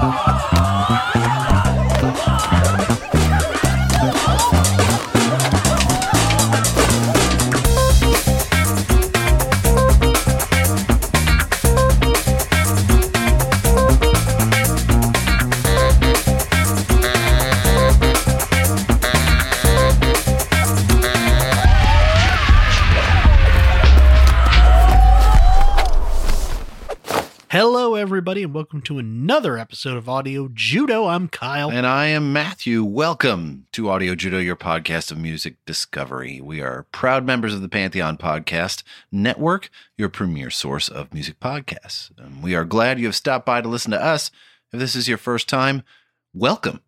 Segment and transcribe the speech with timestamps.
[0.00, 0.59] Bye.
[27.50, 31.06] Hello, everybody, and welcome to another episode of Audio Judo.
[31.08, 31.68] I'm Kyle.
[31.68, 32.84] And I am Matthew.
[32.84, 36.40] Welcome to Audio Judo, your podcast of music discovery.
[36.40, 42.16] We are proud members of the Pantheon Podcast Network, your premier source of music podcasts.
[42.18, 44.30] And we are glad you have stopped by to listen to us.
[44.72, 45.82] If this is your first time,
[46.32, 46.82] welcome.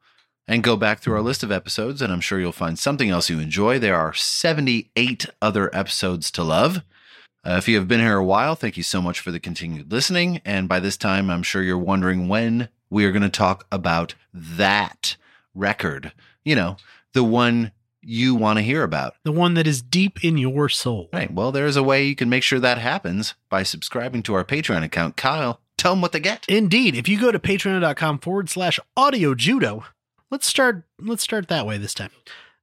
[0.46, 3.28] And go back through our list of episodes, and I'm sure you'll find something else
[3.28, 3.80] you enjoy.
[3.80, 6.82] There are 78 other episodes to love.
[7.44, 9.90] Uh, if you have been here a while, thank you so much for the continued
[9.90, 10.40] listening.
[10.44, 14.14] And by this time, I'm sure you're wondering when we are going to talk about
[14.32, 15.16] that
[15.54, 16.12] record.
[16.44, 16.76] You know,
[17.14, 19.14] the one you want to hear about.
[19.24, 21.08] The one that is deep in your soul.
[21.12, 21.32] Right.
[21.32, 24.82] Well, there's a way you can make sure that happens by subscribing to our Patreon
[24.82, 25.16] account.
[25.16, 26.44] Kyle, tell them what they get.
[26.48, 26.96] Indeed.
[26.96, 29.84] If you go to patreon.com forward slash audio judo,
[30.30, 32.10] let's start let's start that way this time.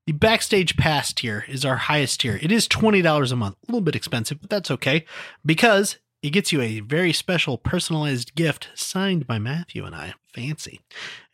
[0.10, 2.40] The backstage pass tier is our highest tier.
[2.42, 3.58] It is $20 a month.
[3.62, 5.06] A little bit expensive, but that's okay
[5.46, 10.16] because it gets you a very special personalized gift signed by Matthew and I.
[10.34, 10.82] Fancy.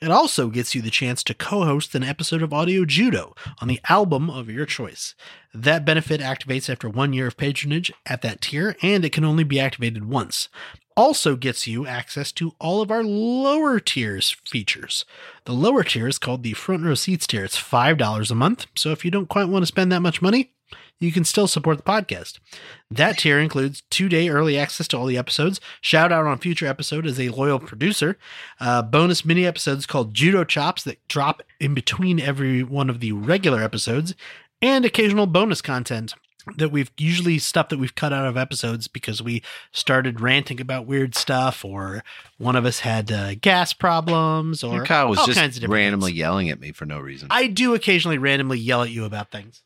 [0.02, 3.70] It also gets you the chance to co host an episode of Audio Judo on
[3.70, 5.16] the album of your choice.
[5.54, 9.46] That benefit activates after one year of patronage at that tier, and it can only
[9.46, 10.50] be activated once
[10.96, 15.06] also gets you access to all of our lower tiers features.
[15.46, 17.44] The lower tier is called the front row seats tier.
[17.44, 18.68] It's $5 a month.
[18.76, 20.52] So if you don't quite want to spend that much money,
[21.00, 22.40] you can still support the podcast.
[22.90, 26.68] That tier includes two day early access to all the episodes, shout out on future
[26.68, 28.18] episode as a loyal producer,
[28.60, 33.12] uh, bonus mini episodes called Judo Chops that drop in between every one of the
[33.12, 34.16] regular episodes,
[34.62, 36.14] and occasional bonus content
[36.58, 39.42] that we've usually stuff that we've cut out of episodes because we
[39.72, 42.04] started ranting about weird stuff or
[42.38, 45.62] one of us had uh, gas problems or And Kyle was all just kinds of
[45.62, 46.20] different randomly things.
[46.20, 47.28] yelling at me for no reason.
[47.32, 49.64] I do occasionally randomly yell at you about things.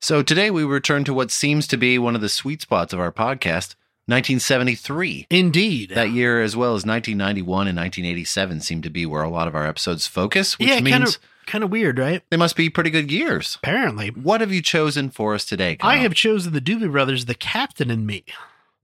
[0.00, 3.00] so today we return to what seems to be one of the sweet spots of
[3.00, 3.74] our podcast
[4.06, 5.26] 1973.
[5.30, 5.92] Indeed.
[5.94, 9.54] That year, as well as 1991 and 1987, seem to be where a lot of
[9.54, 12.22] our episodes focus, which yeah, means kind of weird, right?
[12.30, 13.58] they must be pretty good years.
[13.62, 14.08] Apparently.
[14.08, 15.76] What have you chosen for us today?
[15.76, 15.90] Kyle?
[15.90, 18.24] I have chosen the Doobie Brothers, The Captain and Me.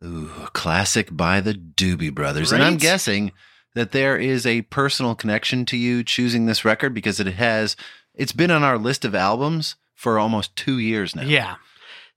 [0.05, 2.53] Ooh, classic by the Doobie Brothers.
[2.53, 3.33] And I'm guessing
[3.75, 7.77] that there is a personal connection to you choosing this record because it has,
[8.15, 11.23] it's been on our list of albums for almost two years now.
[11.23, 11.57] Yeah.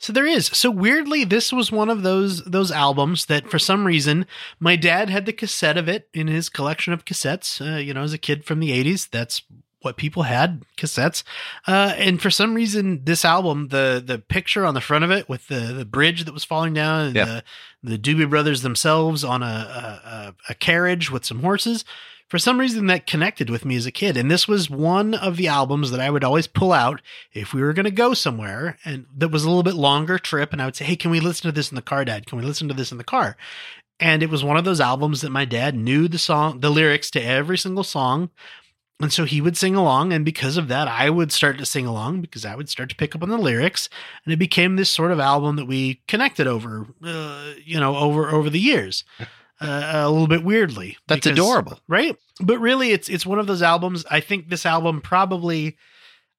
[0.04, 0.48] So there is.
[0.48, 4.25] So weirdly, this was one of those those albums that, for some reason,
[4.60, 7.62] my dad had the cassette of it in his collection of cassettes.
[7.62, 9.44] Uh, you know, as a kid from the '80s, that's
[9.83, 11.23] what people had cassettes.
[11.67, 15.29] Uh, and for some reason, this album, the the picture on the front of it
[15.29, 17.25] with the the bridge that was falling down, and Yeah.
[17.25, 17.44] the
[17.83, 21.85] the Doobie Brothers themselves on a, a a a carriage with some horses.
[22.30, 25.38] For some reason, that connected with me as a kid, and this was one of
[25.38, 27.00] the albums that I would always pull out
[27.31, 30.51] if we were going to go somewhere, and that was a little bit longer trip.
[30.51, 32.25] And I would say, "Hey, can we listen to this in the car, Dad?
[32.25, 33.38] Can we listen to this in the car?"
[34.00, 37.12] And it was one of those albums that my dad knew the song, the lyrics
[37.12, 38.31] to every single song.
[39.03, 40.13] And so he would sing along.
[40.13, 42.95] And because of that, I would start to sing along because I would start to
[42.95, 43.89] pick up on the lyrics.
[44.25, 48.29] And it became this sort of album that we connected over, uh, you know, over,
[48.29, 49.03] over the years.
[49.61, 50.97] Uh, a little bit weirdly.
[51.07, 51.79] That's adorable.
[51.88, 52.17] Right.
[52.41, 54.03] But really it's, it's one of those albums.
[54.11, 55.77] I think this album probably,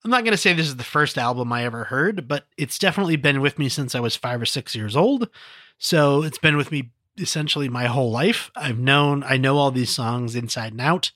[0.05, 2.79] I'm not going to say this is the first album I ever heard, but it's
[2.79, 5.31] definitely been with me since I was five or six years old.
[5.79, 8.51] So it's been with me essentially my whole life.
[8.57, 11.13] I've known, I know all these songs inside and out.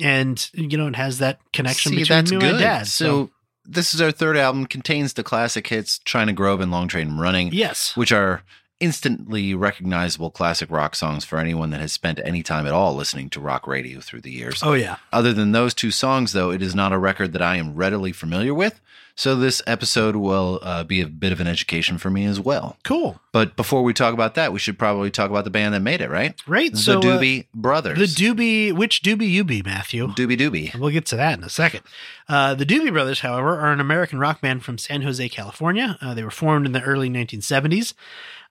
[0.00, 2.50] And, you know, it has that connection See, between that's me good.
[2.50, 2.86] and dad.
[2.86, 3.30] so,
[3.64, 7.50] this is our third album, contains the classic hits China Grove and Long Train Running,
[7.52, 7.96] yes.
[7.96, 8.42] which are
[8.80, 13.30] instantly recognizable classic rock songs for anyone that has spent any time at all listening
[13.30, 14.62] to rock radio through the years.
[14.62, 14.96] Oh, yeah.
[15.12, 18.12] Other than those two songs, though, it is not a record that I am readily
[18.12, 18.80] familiar with.
[19.16, 22.76] So this episode will uh, be a bit of an education for me as well.
[22.82, 23.20] Cool.
[23.30, 26.00] But before we talk about that, we should probably talk about the band that made
[26.00, 26.34] it, right?
[26.48, 26.72] Right.
[26.72, 27.98] The so, uh, Doobie Brothers.
[27.98, 30.08] the Doobie, which Doobie you be, Matthew?
[30.08, 30.76] Doobie Doobie.
[30.76, 31.82] We'll get to that in a second.
[32.28, 35.96] Uh, the Doobie Brothers, however, are an American rock band from San Jose, California.
[36.00, 37.94] Uh, they were formed in the early 1970s.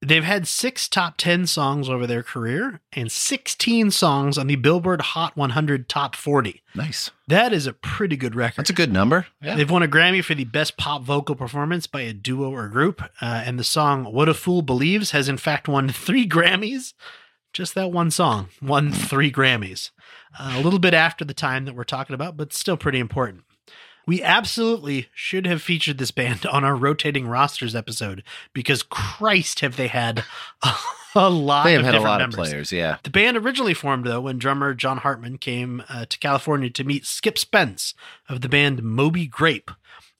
[0.04, 5.02] They've had six top 10 songs over their career and 16 songs on the Billboard
[5.02, 6.62] Hot 100 Top 40.
[6.76, 7.10] Nice.
[7.28, 8.58] That is a pretty good record.
[8.58, 9.28] That's a good number.
[9.42, 9.56] Yeah.
[9.56, 13.02] They've won a Grammy for the best pop vocal performance by a duo or group.
[13.22, 16.94] Uh, and the song What a Fool Believes has, in fact, won three Grammys.
[17.54, 19.92] Just that one song won three Grammys.
[20.38, 23.44] Uh, a little bit after the time that we're talking about, but still pretty important.
[24.06, 28.24] We absolutely should have featured this band on our rotating rosters episode
[28.54, 30.24] because Christ, have they had
[30.64, 30.72] a,
[31.16, 32.40] a lot They have of had a lot members.
[32.40, 32.98] of players, yeah.
[33.04, 37.06] The band originally formed, though, when drummer John Hartman came uh, to California to meet
[37.06, 37.94] Skip Spence
[38.28, 39.72] of the band Moby Grape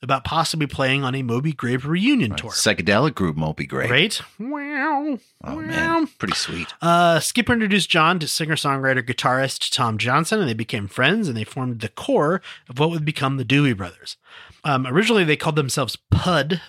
[0.04, 2.52] about possibly playing on a Moby Grape reunion tour.
[2.52, 3.90] Psychedelic group Moby Grape.
[3.90, 4.22] Right?
[4.40, 5.18] Wow.
[5.44, 5.60] Oh wow.
[5.62, 6.74] man, pretty sweet.
[6.82, 11.36] Uh, Skip introduced John to singer songwriter guitarist Tom Johnston, and they became friends and
[11.38, 14.18] they formed the core of what would become the Doobie Brothers.
[14.64, 16.62] Um, originally, they called themselves PUD,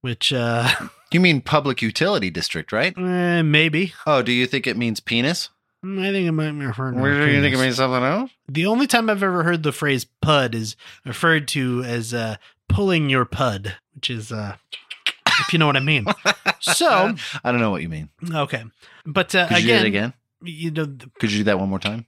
[0.00, 0.68] which uh,
[1.12, 2.96] You mean public utility district, right?
[2.98, 3.94] eh, maybe.
[4.06, 5.48] Oh, do you think it means penis?
[5.84, 8.30] I think it might be referring to Or do you think it means something else?
[8.48, 12.36] The only time I've ever heard the phrase pud is referred to as uh,
[12.68, 14.56] pulling your pud, which is, uh,
[15.26, 16.06] if you know what I mean.
[16.60, 17.14] So,
[17.44, 18.08] I don't know what you mean.
[18.34, 18.64] okay.
[19.06, 20.12] But uh, Could you do again, that again?
[20.42, 22.06] you know, the Could you do that one more time?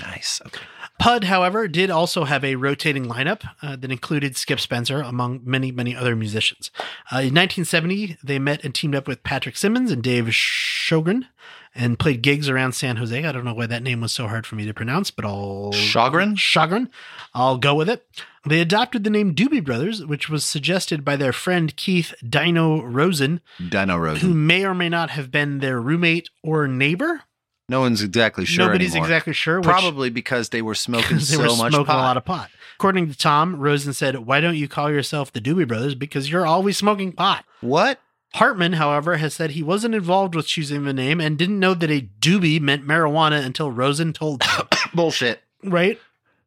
[0.00, 0.40] Nice.
[0.44, 0.60] Okay.
[0.98, 5.70] Pud, however, did also have a rotating lineup uh, that included Skip Spencer, among many,
[5.70, 6.70] many other musicians.
[7.12, 11.26] Uh, in 1970, they met and teamed up with Patrick Simmons and Dave Shogren
[11.74, 13.24] and played gigs around San Jose.
[13.24, 15.70] I don't know why that name was so hard for me to pronounce, but I'll.
[15.72, 16.36] Sjogren?
[16.36, 16.88] Sjogren.
[17.34, 18.06] I'll go with it.
[18.46, 23.40] They adopted the name Doobie Brothers, which was suggested by their friend Keith Dino Rosen,
[23.70, 27.22] Dino Rosen, who may or may not have been their roommate or neighbor.
[27.70, 28.66] No one's exactly sure.
[28.66, 29.06] Nobody's anymore.
[29.06, 29.56] exactly sure.
[29.60, 31.96] which- Probably because they were smoking they so were much smoking pot.
[31.96, 32.50] a lot of pot.
[32.78, 35.94] According to Tom, Rosen said, Why don't you call yourself the Doobie Brothers?
[35.94, 37.46] Because you're always smoking pot.
[37.62, 37.98] what?
[38.34, 41.90] Hartman, however, has said he wasn't involved with choosing the name and didn't know that
[41.90, 44.66] a doobie meant marijuana until Rosen told him.
[44.94, 45.40] Bullshit.
[45.62, 45.98] right?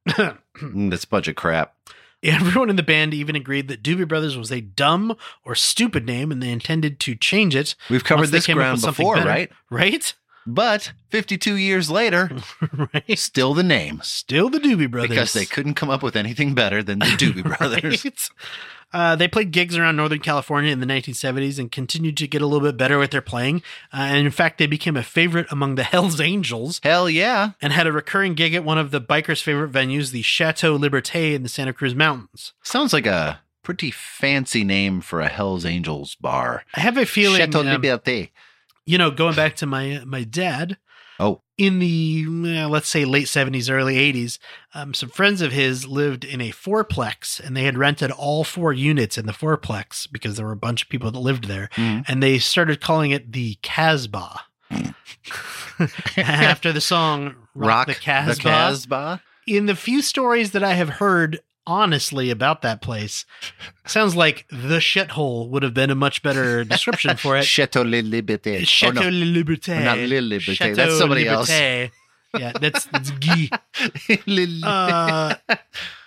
[0.57, 1.75] Mm, That's a bunch of crap.
[2.24, 6.31] Everyone in the band even agreed that Doobie Brothers was a dumb or stupid name
[6.31, 7.75] and they intended to change it.
[7.92, 9.28] We've covered this ground before, better.
[9.30, 9.51] right?
[9.69, 10.13] Right?
[10.48, 12.31] But 52 years later,
[12.94, 13.19] right?
[13.19, 15.10] still the name Still the Doobie Brothers.
[15.10, 18.04] because they couldn't come up with anything better than the Doobie Brothers.
[18.04, 18.30] Right?
[18.94, 22.45] Uh, they played gigs around Northern California in the 1970s and continued to get a
[22.45, 23.62] little bit better at their playing.
[23.94, 27.51] Uh, and in fact, they became a favorite among the Hells Angels Hell yeah.
[27.62, 31.34] and had a recurring gig at one of the bikers' favorite venues, the Chateau Liberté
[31.34, 32.54] in the Santa Cruz Mountains.
[32.63, 36.63] Sounds like a pretty fancy name for a Hell's Angels bar.
[36.74, 38.30] I have a feeling, Chateau um, Liberté.
[38.86, 40.78] you know, going back to my my dad,
[41.19, 44.38] Oh, in the eh, let's say late 70s early 80s
[44.75, 48.72] um, some friends of his lived in a fourplex and they had rented all four
[48.74, 52.06] units in the fourplex because there were a bunch of people that lived there Mhm.
[52.08, 54.41] and they started calling it the casbah
[56.18, 59.22] after the song rock, the casbah The Casbah.
[59.48, 63.25] in the few stories that i have heard honestly about that place
[63.86, 68.01] sounds like the shithole would have been a much better description for it Chateau Le
[68.01, 68.65] Liberté.
[68.65, 69.09] Chateau Oh, no.
[69.09, 69.83] Le Liberté.
[69.83, 70.55] Not Le Liberté.
[70.55, 71.50] Chateau That's somebody else.
[71.51, 71.91] Liberté.
[72.38, 73.50] Yeah, that's that's Guy.
[74.63, 75.36] Uh,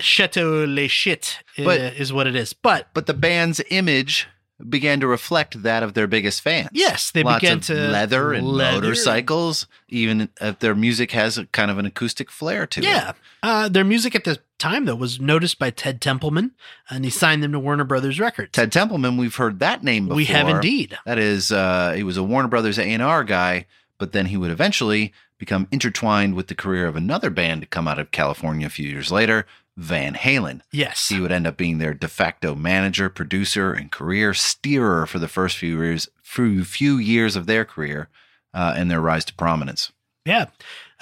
[0.01, 2.53] Chateau Le Shit uh, But- is what it is.
[2.53, 4.29] But but the band's image
[4.69, 6.69] began to reflect that of their biggest fans.
[6.73, 8.81] yes, they Lots began to leather and leather.
[8.81, 9.67] motorcycles.
[9.89, 12.85] Even if their music has a kind of an acoustic flair to it.
[12.85, 13.13] Yeah,
[13.43, 16.53] uh, their music at the time though was noticed by Ted Templeman,
[16.89, 18.53] and he signed them to Warner Brothers Records.
[18.53, 20.17] Ted Templeman, we've heard that name before.
[20.17, 20.97] we have indeed.
[21.05, 23.67] That is, uh, he was a Warner Brothers A&R guy,
[23.99, 27.89] but then he would eventually become intertwined with the career of another band to come
[27.89, 30.61] out of California a few years later, Van Halen.
[30.71, 35.19] Yes, He would end up being their de facto manager, producer, and career steerer for
[35.19, 38.09] the first few years, few, few years of their career
[38.53, 39.91] uh, and their rise to prominence.
[40.27, 40.47] Yeah.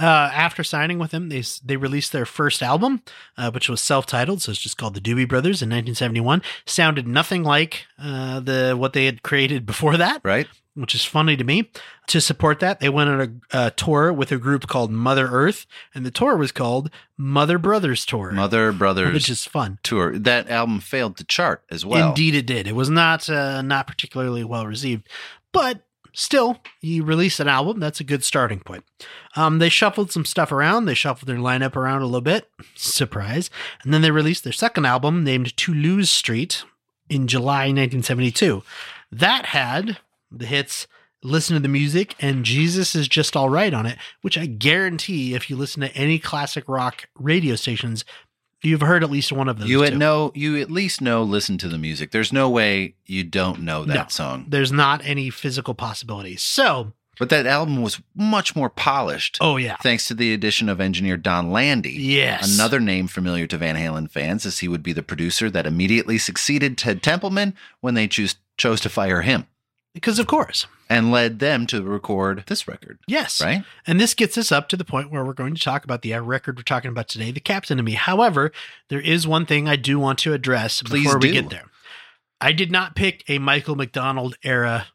[0.00, 3.02] Uh, after signing with them, they they released their first album,
[3.37, 6.40] uh, which was self-titled, so it's just called the Doobie Brothers in 1971.
[6.67, 10.47] Sounded nothing like uh, the what they had created before that, Right?
[10.75, 11.69] which is funny to me.
[12.07, 15.67] To support that, they went on a, a tour with a group called Mother Earth,
[15.93, 19.78] and the tour was called Mother Brothers Tour, Mother Brothers which is fun.
[19.83, 20.17] tour.
[20.17, 22.11] That album failed to chart as well.
[22.11, 22.69] Indeed, it did.
[22.69, 25.09] It was not uh, not particularly well received,
[25.52, 27.80] but still, you release an album.
[27.80, 28.84] That's a good starting point.
[29.36, 30.84] Um, they shuffled some stuff around.
[30.84, 32.50] They shuffled their lineup around a little bit.
[32.74, 33.50] Surprise!
[33.82, 36.64] And then they released their second album, named Toulouse Street,
[37.08, 38.62] in July 1972.
[39.10, 39.98] That had
[40.30, 40.86] the hits
[41.22, 45.34] "Listen to the Music" and "Jesus is Just All Right" on it, which I guarantee,
[45.34, 48.04] if you listen to any classic rock radio stations,
[48.62, 49.68] you've heard at least one of those.
[49.68, 49.98] you at two.
[49.98, 52.10] know you at least know listen to the music.
[52.10, 54.06] There's no way you don't know that No.
[54.08, 54.46] song.
[54.48, 56.36] there's not any physical possibility.
[56.36, 59.38] So, But that album was much more polished.
[59.40, 61.94] oh yeah, Thanks to the addition of engineer Donn Landee.
[61.98, 65.66] yes, Another name familiar to Van Halen fans, as he would be the producer that
[65.66, 69.46] immediately succeeded Ted Templeman when they choose, chose to fire him
[69.94, 73.64] because of course, and led them to record this record, yes, right?
[73.87, 76.14] And this gets us up to the point where we're going to talk about the
[76.14, 78.52] uh, record we're talking about today, "The Captain and Me." However,
[78.88, 81.66] there is one thing I do want to address Please before we get there.
[82.40, 84.87] I did not pick a Michael McDonald era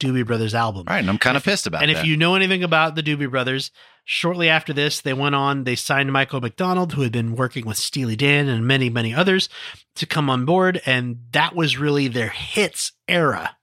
[0.00, 0.84] Doobie Brothers album.
[0.88, 0.98] Right.
[0.98, 1.98] And I'm kind of pissed about and that.
[1.98, 3.70] if you know anything about the Doobie Brothers,
[4.04, 7.76] shortly after this, they went on, they signed Michael McDonald, who had been working with
[7.76, 9.48] Steely Dan and many, many others,
[9.96, 10.80] to come on board.
[10.86, 13.56] And that was really their hits era,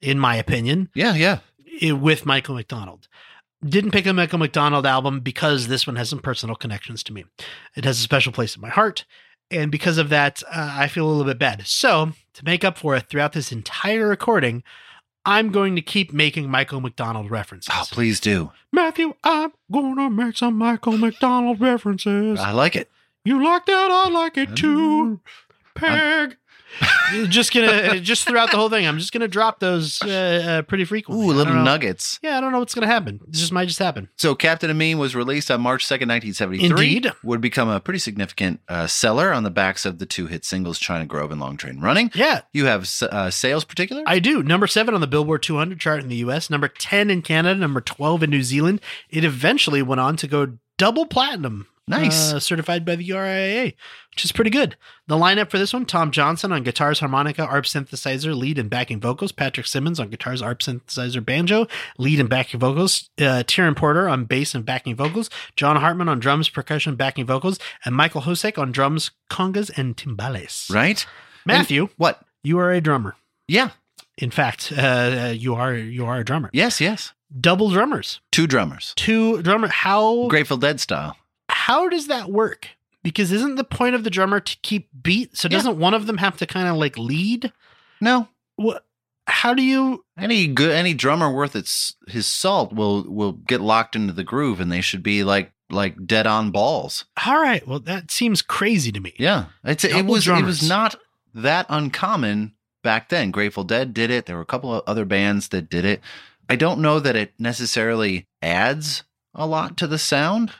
[0.00, 1.92] in my opinion, yeah, yeah.
[1.92, 3.08] with Michael McDonald.
[3.64, 7.24] Didn't pick a Michael McDonald album because this one has some personal connections to me.
[7.74, 9.04] It has a special place in my heart.
[9.50, 11.66] And because of that, uh, I feel a little bit bad.
[11.66, 14.62] So, to make up for it throughout this entire recording,
[15.24, 17.74] I'm going to keep making Michael McDonald references.
[17.74, 18.52] Oh, please do.
[18.72, 22.38] Matthew, I'm gonna make some Michael McDonald references.
[22.38, 22.90] I like it.
[23.24, 23.90] You like that?
[23.90, 25.20] I like it too.
[25.74, 26.36] Peg.
[27.28, 28.86] Just gonna just throughout the whole thing.
[28.86, 31.24] I'm just gonna drop those uh, uh, pretty frequently.
[31.26, 31.70] Ooh, I little don't know.
[31.70, 32.18] nuggets.
[32.22, 33.18] Yeah, I don't know what's gonna happen.
[33.26, 34.08] This just might just happen.
[34.16, 36.68] So, Captain and Me was released on March 2nd, 1973.
[36.68, 37.12] Indeed.
[37.24, 40.78] Would become a pretty significant uh, seller on the backs of the two hit singles,
[40.78, 42.10] China Grove and Long Train Running.
[42.14, 44.02] Yeah, You have uh, sales particular?
[44.06, 44.42] I do.
[44.42, 46.50] Number seven on the Billboard 200 chart in the U.S.
[46.50, 47.58] Number 10 in Canada.
[47.58, 48.80] Number 12 in New Zealand.
[49.08, 51.66] It eventually went on to go double platinum.
[51.88, 52.32] Nice.
[52.32, 53.74] uh, certified by the RIAA,
[54.12, 54.76] which is pretty good.
[55.06, 59.00] The lineup for this one: Tom Johnston on guitars, harmonica, ARP synthesizer, lead and backing
[59.00, 61.66] vocals; Patrick Simmons on guitars, ARP synthesizer, banjo,
[61.98, 66.18] lead and backing vocals; uh, Tiran Porter on bass and backing vocals; John Hartman on
[66.20, 70.72] drums, percussion, backing vocals; and Michael Hossack on drums, congas, and timbales.
[70.72, 71.04] right?
[71.46, 72.22] Matthew, And- what?
[72.42, 73.16] you are a drummer.
[73.46, 73.70] Yeah.
[74.18, 76.50] In fact, uh, you are you are a drummer.
[76.52, 77.12] Yes, yes.
[77.40, 78.92] Double drummers, Two drummers.
[78.96, 79.68] two drummer.
[79.68, 81.16] How Grateful Dead style.
[81.68, 82.68] How does that work?
[83.02, 85.36] Because isn't the point of the drummer to keep beat?
[85.36, 87.52] So doesn't one of them have to kind of like lead?
[88.00, 88.28] No.
[88.56, 88.84] What?
[89.26, 90.04] How do you?
[90.18, 94.60] Any good any drummer worth its his salt will will get locked into the groove
[94.60, 97.04] and they should be like like dead on balls.
[97.26, 97.66] All right.
[97.68, 99.14] Well, that seems crazy to me.
[99.18, 99.46] Yeah.
[99.62, 100.96] It's it Double was it was not
[101.34, 103.30] that uncommon back then.
[103.30, 104.24] Grateful Dead did it.
[104.24, 106.00] There were a couple of other bands that did it.
[106.48, 110.52] I don't know that it necessarily adds a lot to the sound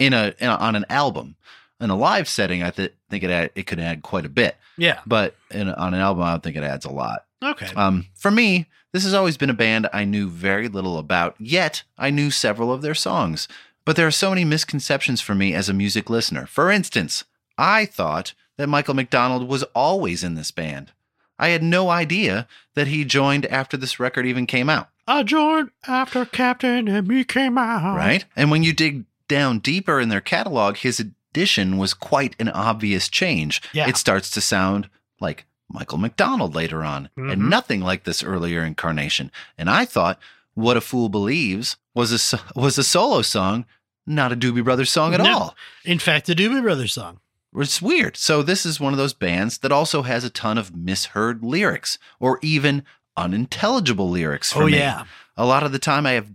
[0.00, 1.36] in a, in a on an album.
[1.80, 4.56] In a live setting, I th- think it add, it could add quite a bit,
[4.76, 5.00] Yeah.
[5.06, 7.24] but in on an album, I don't think it adds a lot.
[7.42, 7.68] Okay.
[7.74, 11.84] Um, for me, this has always been a band I knew very little about, yet
[11.96, 13.48] I knew several of their songs.
[13.86, 16.44] But there are so many misconceptions for me as a music listener.
[16.44, 17.24] For instance,
[17.56, 20.92] I thought that Michael McDonald was always in this band.
[21.38, 25.70] I had no idea that he joined after this record even came out, I joined
[25.88, 27.96] after Captain and me came out.
[27.96, 28.26] right?
[28.36, 33.08] And when you dig down deeper in their catalog, his addition was quite an obvious
[33.08, 33.62] change.
[33.72, 33.88] Yeah.
[33.88, 37.32] It starts to sound like Michael McDonald later on, Mhm.
[37.32, 39.30] and nothing like this earlier incarnation.
[39.56, 40.18] And I thought,
[40.54, 43.64] "What a Fool Believes" was a was a solo song,
[44.06, 45.32] not a Doobie Brothers song at No.
[45.38, 45.56] all.
[45.84, 47.20] In fact, the Doobie Brothers song.
[47.56, 48.16] It's weird.
[48.16, 51.98] So this is one of those bands that also has a ton of misheard lyrics,
[52.18, 52.82] or even
[53.16, 54.52] unintelligible lyrics.
[54.52, 54.76] For Oh me.
[54.78, 55.04] yeah.
[55.36, 56.28] a lot of the time I have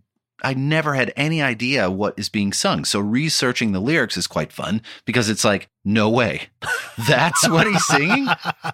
[0.44, 2.84] I never had any idea what is being sung.
[2.86, 6.50] So researching the lyrics is quite fun because it's like, no way.
[7.08, 8.28] That's what he's singing?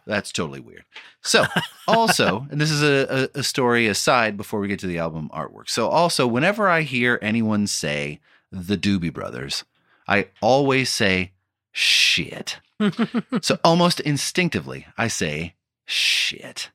[0.05, 0.85] That's totally weird.
[1.21, 1.45] So,
[1.87, 5.69] also, and this is a, a, story aside before we get to the album artwork.
[5.69, 8.19] So, also, whenever I hear anyone say
[8.51, 9.63] the Doobie Brothers,
[10.07, 11.33] I always say
[11.71, 12.59] shit.
[13.41, 16.71] so, almost instinctively, I say shit.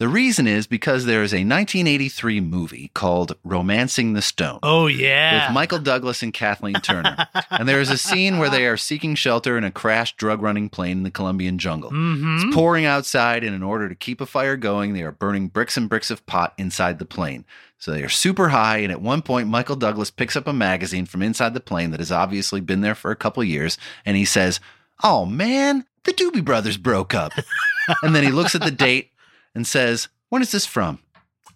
[0.00, 4.60] The reason is because there is a 1983 movie called Romancing the Stone.
[4.62, 5.48] Oh yeah.
[5.48, 7.28] with Michael Douglas and Kathleen Turner.
[7.50, 10.70] and there is a scene where they are seeking shelter in a crashed drug running
[10.70, 11.90] plane in the Colombian jungle.
[11.90, 15.48] hmm It's pouring outside, and in order to keep a fire going, they are burning
[15.48, 17.44] bricks and bricks of pot inside the plane.
[17.76, 21.04] So they are super high, and at one point, Michael Douglas picks up a magazine
[21.04, 23.76] from inside the plane that has obviously been there for a couple years,
[24.06, 24.60] and he says,
[25.04, 27.32] Oh man, the Doobie Brothers broke up.
[28.02, 29.10] and then he looks at the date
[29.54, 31.00] and says, When is this from?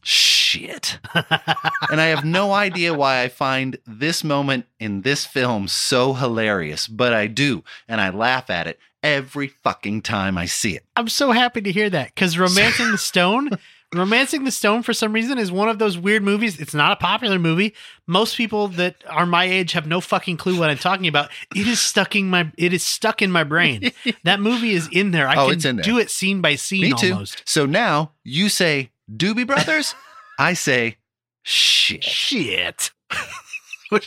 [0.03, 0.99] Shit.
[1.15, 6.87] and I have no idea why I find this moment in this film so hilarious,
[6.87, 10.85] but I do, and I laugh at it every fucking time I see it.
[10.97, 13.51] I'm so happy to hear that because Romancing the Stone,
[13.99, 16.61] Romancing the Stone, for some reason, is one of those weird movies.
[16.61, 17.75] It's not a popular movie.
[18.07, 21.31] Most people that are my age have no fucking clue what I'm talking about.
[21.55, 22.51] It is stuck in my.
[22.57, 23.93] It is stuck in my brain.
[24.25, 25.29] that movie is in there.
[25.29, 25.83] I Oh, can it's in there.
[25.85, 27.13] do it scene by scene Me too.
[27.13, 27.43] almost.
[27.47, 29.95] So now you say Doobie Brothers,
[30.39, 30.97] I say
[31.43, 32.05] shit.
[32.05, 32.91] Shit.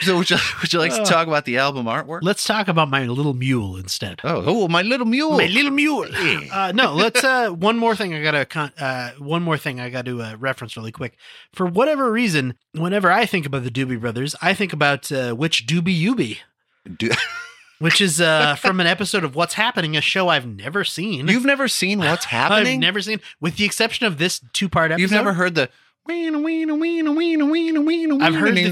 [0.00, 2.20] So would you, would you like to Uh, talk about the album artwork?
[2.22, 4.20] Let's talk about my little mule instead.
[4.24, 5.36] Oh, oh, my little mule.
[5.36, 6.06] My little mule.
[6.52, 7.22] Uh, no, let's.
[7.22, 8.44] Uh, one more thing I gotta.
[8.46, 11.16] Con- uh, one more thing I got to uh, reference really quick.
[11.52, 15.66] For whatever reason, whenever I think about the Doobie Brothers, I think about uh, which
[15.66, 16.40] Doobie you be,
[16.98, 17.10] Do-
[17.78, 21.28] which is uh, from an episode of What's Happening, a show I've never seen.
[21.28, 22.74] You've never seen what's happening?
[22.74, 25.00] I've never seen, with the exception of this two-part episode.
[25.02, 25.68] You've never heard the
[28.20, 28.62] I've heard the-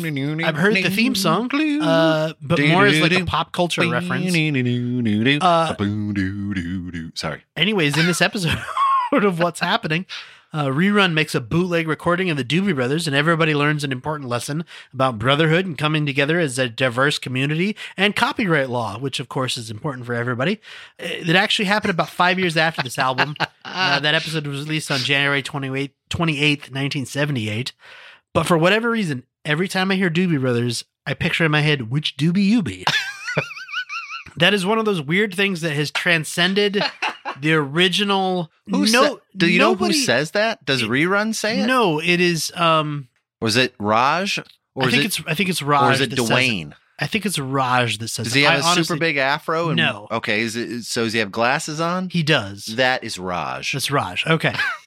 [0.48, 1.48] I've heard the theme song,
[1.80, 4.24] uh, but more as like a pop culture reference.
[5.40, 5.66] Uh,
[7.14, 7.42] Sorry.
[7.56, 8.58] Anyways, in this episode
[9.12, 10.06] of What's Happening,
[10.52, 14.28] uh, Rerun makes a bootleg recording of the Doobie Brothers, and everybody learns an important
[14.28, 19.28] lesson about brotherhood and coming together as a diverse community and copyright law, which of
[19.28, 20.60] course is important for everybody.
[21.00, 23.36] Uh, It actually happened about five years after this album.
[23.64, 27.72] Uh, that episode was released on January 28th, 28th, 1978.
[28.32, 31.90] But for whatever reason, every time I hear Doobie Brothers, I picture in my head,
[31.90, 32.84] which Doobie you be?
[34.36, 36.82] that is one of those weird things that has transcended
[37.40, 38.50] the original.
[38.66, 40.64] Who no, sa- do you know who says that?
[40.64, 41.66] Does Rerun say it?
[41.66, 42.52] No, it is.
[42.54, 43.08] Um,
[43.42, 44.38] is it Raj?
[44.74, 45.22] Or I think it, it's.
[45.26, 45.90] I think it's Raj.
[45.90, 46.74] or is it Dwayne?
[46.98, 48.26] I think it's Raj that says.
[48.26, 48.50] Does he it.
[48.50, 49.68] have I a super big afro?
[49.68, 50.06] And, No.
[50.10, 50.40] Okay.
[50.40, 51.04] Is it so?
[51.04, 52.10] Does he have glasses on?
[52.10, 52.66] He does.
[52.66, 53.72] That is Raj.
[53.72, 54.26] That's Raj.
[54.26, 54.54] Okay.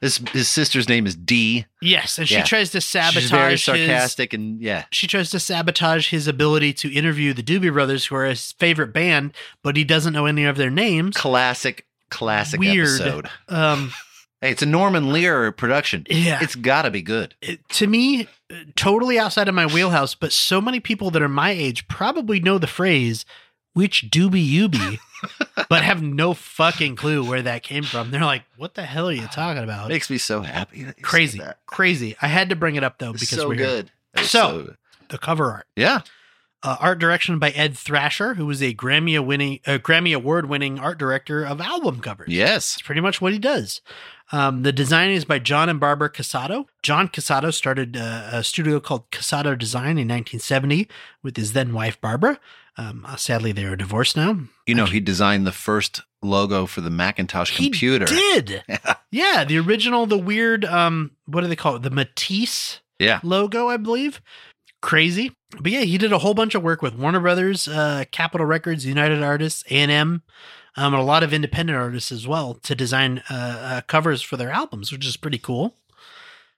[0.00, 1.66] His his sister's name is Dee.
[1.80, 2.44] Yes, and she Yeah.
[2.44, 3.22] tries to sabotage.
[3.22, 4.84] She's very his- sarcastic and yeah.
[4.90, 8.92] she tries to sabotage his ability to interview the Doobie Brothers, who are his favorite
[8.92, 9.32] band,
[9.62, 11.16] but he doesn't know any of their names.
[11.16, 12.86] Classic, classic Weird.
[13.00, 13.28] episode.
[13.48, 13.92] Um,
[14.42, 16.06] Hey, it's a Norman Lear production.
[16.10, 17.34] yeah, It's got to be good.
[17.40, 20.14] it- to me, uh, totally outside of my wheelhouse.
[20.14, 23.24] But so many people that are my age probably know the phrase
[23.76, 24.98] "which doobie you be,"
[25.68, 28.10] but have no fucking clue where that came from.
[28.10, 30.78] They're like, "What the hell are you talking about?" Makes me so happy.
[30.84, 31.58] That you said Crazy, that.
[31.66, 32.16] crazy.
[32.22, 33.66] I had to bring it up though It's because so we're here.
[33.66, 33.90] good.
[34.14, 34.76] It's So- good.
[35.10, 35.66] the cover art.
[35.76, 36.00] yeah,
[36.62, 40.78] Uh, art direction by Ed Thrasher, who was a Grammy winning, uh, Grammy award winning
[40.80, 42.28] art director of album covers.
[42.28, 43.82] yes, That's pretty much what he does.
[44.32, 46.66] Um, the design is by John and Barbara Casado.
[46.82, 50.88] John Casado started uh, a studio called Casado Design in 1970
[51.22, 52.40] with his then wife Barbara.
[52.78, 54.38] Um, uh, sadly, they are divorced now.
[54.66, 58.04] you know he designed the first logo for the Macintosh He computer.
[58.04, 58.62] did.
[59.10, 61.82] yeah, the original, the weird, um, what do they call it?
[61.82, 64.20] The Matisse Yeah, logo, I believe.
[64.82, 65.32] Crazy.
[65.58, 68.84] But yeah, he did a whole bunch of work with Warner Brothers, uh, Capitol Records,
[68.84, 70.22] United Artists, A&M, um,
[70.76, 74.50] and a lot of independent artists as well to design uh, uh, covers for their
[74.50, 75.76] albums, which is pretty cool.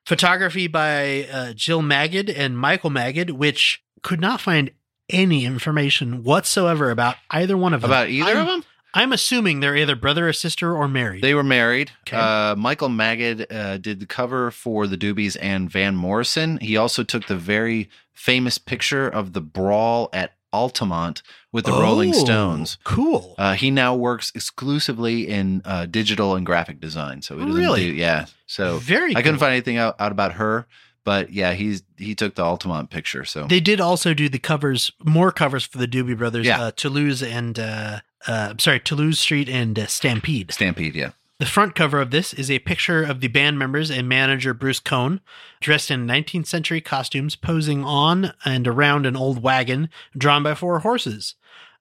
[0.06, 4.70] Photography by uh, Jill Magid and Michael Magid, which could not find
[5.10, 7.90] any information whatsoever about either one of them.
[7.90, 8.64] about either I'm, of them.
[8.94, 11.22] I'm assuming they're either brother or sister or married.
[11.22, 11.92] They were married.
[12.06, 12.16] Okay.
[12.16, 16.58] Uh, Michael Magid uh, did the cover for the Doobies and Van Morrison.
[16.58, 22.10] He also took the very famous picture of the brawl at Altamont with the Rolling
[22.14, 22.78] Oh, Stones.
[22.82, 23.34] Cool.
[23.36, 27.20] Uh, he now works exclusively in uh, digital and graphic design.
[27.20, 27.80] So doesn't Really?
[27.90, 28.24] do yeah.
[28.46, 29.40] So Very I couldn't cool.
[29.40, 30.66] find anything out, out about her,
[31.08, 33.24] but yeah, he's he took the Altamont picture.
[33.24, 36.60] So They did also do the covers, more covers for the Doobie Brothers, Yeah.
[36.64, 40.52] uh, Toulouse and uh, uh, sorry, Toulouse Street and uh, Stampede.
[40.52, 41.12] Stampede, yeah.
[41.38, 44.80] The front cover of this is a picture of the band members and manager Bruce
[44.80, 45.20] Cohn,
[45.60, 50.80] dressed in 19th century costumes, posing on and around an old wagon drawn by four
[50.80, 51.36] horses.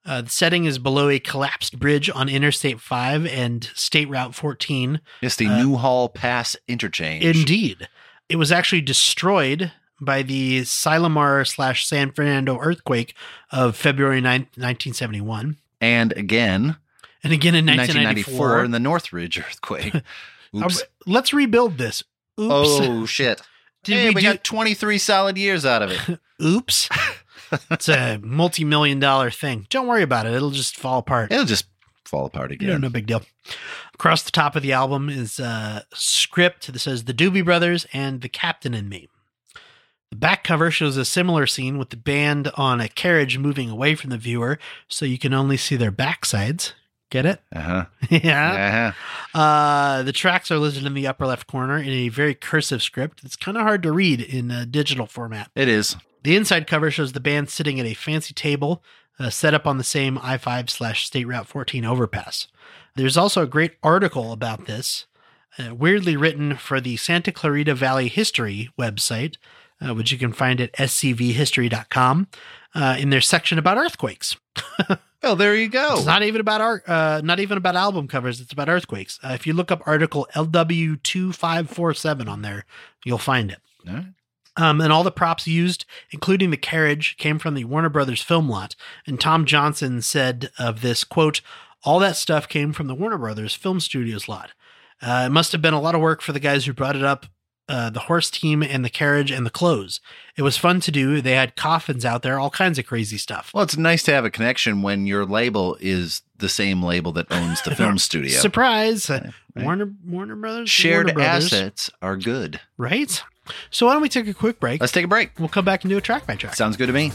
[0.05, 5.01] Uh, the setting is below a collapsed bridge on Interstate 5 and State Route 14.
[5.21, 7.25] It's the Uh, Newhall Pass interchange.
[7.25, 7.89] Indeed.
[8.29, 13.15] It was actually destroyed by the Sylmar slash San Fernando earthquake
[13.51, 15.57] of February 9th, 1971.
[15.81, 16.77] And again,
[17.23, 18.33] And again in in 1994.
[18.33, 19.93] 1994 in the Northridge earthquake.
[20.55, 20.83] Oops.
[21.05, 22.03] Let's rebuild this.
[22.39, 22.49] Oops.
[22.49, 23.41] Oh shit!
[23.83, 24.27] Did hey, we, we, do?
[24.27, 26.19] got 23 solid years out of it.
[26.41, 26.89] Oops.
[27.71, 29.65] it's a multi-million dollar thing.
[29.69, 30.33] Don't worry about it.
[30.33, 31.31] It'll just fall apart.
[31.31, 31.65] It'll just
[32.07, 32.81] fall apart again.
[32.81, 33.21] no big deal.
[33.93, 38.21] Across the top of the album is a script that says The Doobie Brothers and
[38.21, 39.07] The Captain and Me.
[40.09, 43.95] The back cover shows a similar scene with the band on a carriage moving away
[43.95, 46.73] from the viewer, so you can only see their backsides.
[47.09, 47.41] Get it?
[47.55, 47.85] Uh huh.
[48.09, 48.93] yeah.
[49.33, 49.39] Uh-huh.
[49.39, 53.21] Uh, the tracks are listed in the upper left corner in a very cursive script.
[53.23, 55.49] It's kind of hard to read in a digital format.
[55.55, 55.95] It is.
[56.23, 58.83] The inside cover shows the band sitting at a fancy table
[59.19, 62.47] uh, set up on the same I 5 slash State Route 14 overpass.
[62.95, 65.05] There's also a great article about this,
[65.59, 69.37] uh, weirdly written for the Santa Clarita Valley History website,
[69.81, 72.27] uh, which you can find at scvhistory.com,
[72.75, 74.37] uh, in their section about earthquakes.
[75.23, 75.95] Oh, there you go.
[75.97, 78.39] It's not even about art, uh, not even about album covers.
[78.39, 79.19] It's about earthquakes.
[79.23, 82.65] Uh, if you look up article LW2547 on there,
[83.03, 83.57] you'll find it.
[83.87, 84.05] All right.
[84.57, 88.49] Um, and all the props used, including the carriage, came from the Warner Brothers film
[88.49, 88.75] lot.
[89.05, 91.41] And Tom Johnston said of this quote,
[91.83, 94.51] "All that stuff came from the Warner Brothers film studios lot.
[95.01, 97.03] Uh, it must have been a lot of work for the guys who brought it
[97.03, 97.27] up."
[97.69, 99.99] Uh, the horse team and the carriage and the clothes.
[100.37, 101.19] It was fun to do.
[101.19, 103.51] They had coffins out there, all kinds of crazy stuff.
[103.53, 107.29] Well, it's nice to have a connection when your label is the same label that
[107.29, 108.39] owns the film studio.
[108.39, 109.09] Surprise!
[109.09, 109.33] Right.
[109.57, 112.61] Warner Warner Brothers Shared Warner Brothers, assets are good.
[112.77, 113.21] right?
[113.71, 114.81] So why don't we take a quick break?
[114.81, 115.31] Let's take a break.
[115.39, 116.55] we'll come back and do a track by track.
[116.55, 117.11] Sounds good to me.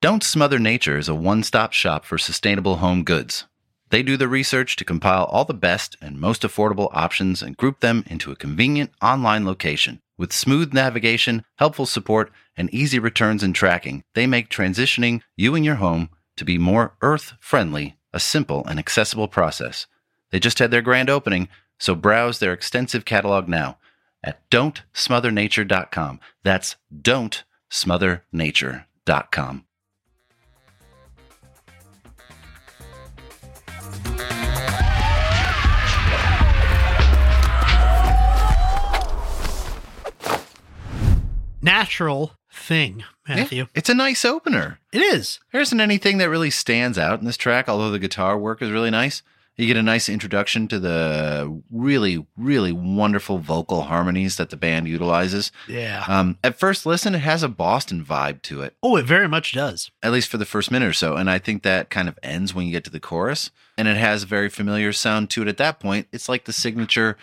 [0.00, 3.46] Don't Smother Nature is a one stop shop for sustainable home goods.
[3.88, 7.80] They do the research to compile all the best and most affordable options and group
[7.80, 10.00] them into a convenient online location.
[10.18, 15.64] With smooth navigation, helpful support, and easy returns and tracking, they make transitioning you and
[15.64, 19.86] your home to be more earth friendly a simple and accessible process.
[20.30, 23.76] They just had their grand opening, so browse their extensive catalog now
[24.22, 26.20] at don'tsmothernature.com.
[26.42, 29.64] That's don'tsmothernature.com.
[41.60, 43.62] Natural thing, Matthew.
[43.64, 44.78] Yeah, it's a nice opener.
[44.92, 45.40] It is.
[45.52, 48.70] There isn't anything that really stands out in this track, although the guitar work is
[48.70, 49.22] really nice.
[49.56, 54.88] You get a nice introduction to the really, really wonderful vocal harmonies that the band
[54.88, 55.52] utilizes.
[55.68, 56.04] Yeah.
[56.08, 59.52] Um, at first listen, it has a Boston vibe to it, oh, it very much
[59.52, 59.92] does.
[60.02, 61.14] at least for the first minute or so.
[61.14, 63.52] And I think that kind of ends when you get to the chorus.
[63.78, 66.08] And it has a very familiar sound to it at that point.
[66.10, 67.16] It's like the signature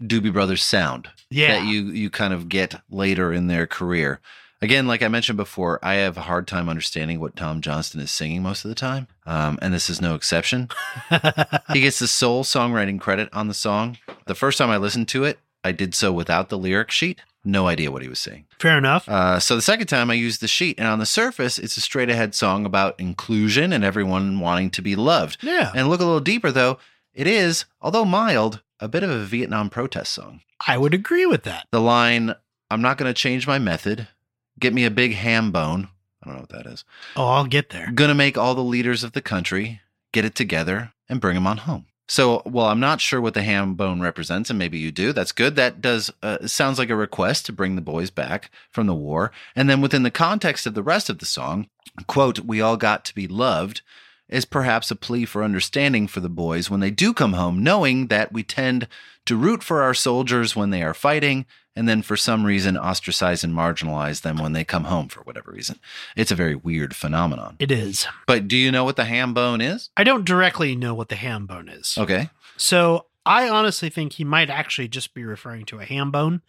[0.00, 1.58] Doobie Brothers sound Yeah.
[1.58, 4.20] that you you kind of get later in their career.
[4.62, 8.12] Again, like I mentioned before, I have a hard time understanding what Tom Johnston is
[8.12, 10.68] singing most of the time, um, and this is no exception.
[11.72, 13.98] he gets the sole songwriting credit on the song.
[14.26, 17.20] The first time I listened to it, I did so without the lyric sheet.
[17.44, 18.46] No idea what he was saying.
[18.60, 19.08] Fair enough.
[19.08, 21.80] Uh, so the second time I used the sheet, and on the surface, it's a
[21.80, 25.38] straight ahead song about inclusion and everyone wanting to be loved.
[25.42, 25.72] yeah.
[25.74, 26.78] And look a little deeper, though,
[27.12, 30.42] it is, although mild, a bit of a Vietnam protest song.
[30.68, 31.66] I would agree with that.
[31.72, 32.36] The line,
[32.70, 34.06] I'm not going to change my method.
[34.62, 35.88] Get me a big ham bone.
[36.22, 36.84] I don't know what that is.
[37.16, 37.90] Oh, I'll get there.
[37.92, 39.80] Gonna make all the leaders of the country
[40.12, 41.86] get it together and bring them on home.
[42.06, 45.12] So, well, I'm not sure what the ham bone represents, and maybe you do.
[45.12, 45.56] That's good.
[45.56, 49.32] That does uh, sounds like a request to bring the boys back from the war.
[49.56, 51.68] And then within the context of the rest of the song,
[52.06, 53.82] quote, "We all got to be loved,"
[54.28, 58.06] is perhaps a plea for understanding for the boys when they do come home, knowing
[58.06, 58.86] that we tend
[59.26, 63.42] to root for our soldiers when they are fighting, and then for some reason ostracize
[63.42, 65.78] and marginalize them when they come home for whatever reason.
[66.16, 67.56] It's a very weird phenomenon.
[67.58, 68.06] It is.
[68.26, 69.90] But do you know what the ham bone is?
[69.96, 71.96] I don't directly know what the ham bone is.
[71.98, 72.30] Okay.
[72.56, 76.42] So I honestly think he might actually just be referring to a ham bone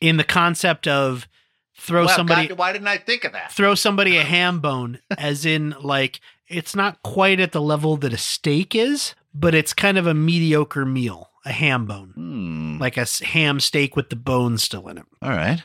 [0.00, 1.28] in the concept of
[1.76, 3.52] throw somebody why didn't I think of that?
[3.52, 8.12] throw somebody a ham bone as in like it's not quite at the level that
[8.12, 12.12] a steak is, but it's kind of a mediocre meal, a ham bone.
[12.14, 12.59] Hmm.
[12.80, 15.04] Like a ham steak with the bone still in it.
[15.22, 15.62] All right.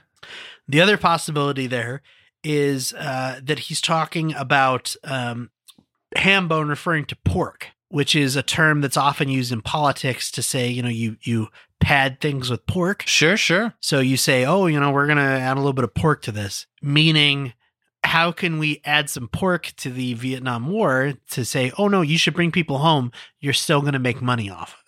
[0.68, 2.02] The other possibility there
[2.44, 5.50] is uh, that he's talking about um,
[6.16, 10.44] ham bone referring to pork, which is a term that's often used in politics to
[10.44, 11.48] say, you know, you you
[11.80, 13.04] pad things with pork.
[13.08, 13.74] Sure, sure.
[13.80, 16.22] So you say, oh, you know, we're going to add a little bit of pork
[16.24, 17.54] to this, meaning
[18.04, 22.18] how can we add some pork to the Vietnam War to say, oh, no, you
[22.18, 23.12] should bring people home.
[23.40, 24.85] You're still going to make money off of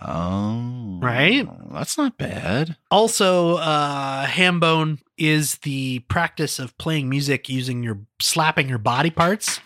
[0.00, 0.98] Oh.
[1.00, 1.48] Right?
[1.72, 2.76] That's not bad.
[2.90, 9.10] Also, uh, ham bone is the practice of playing music using your slapping your body
[9.10, 9.60] parts.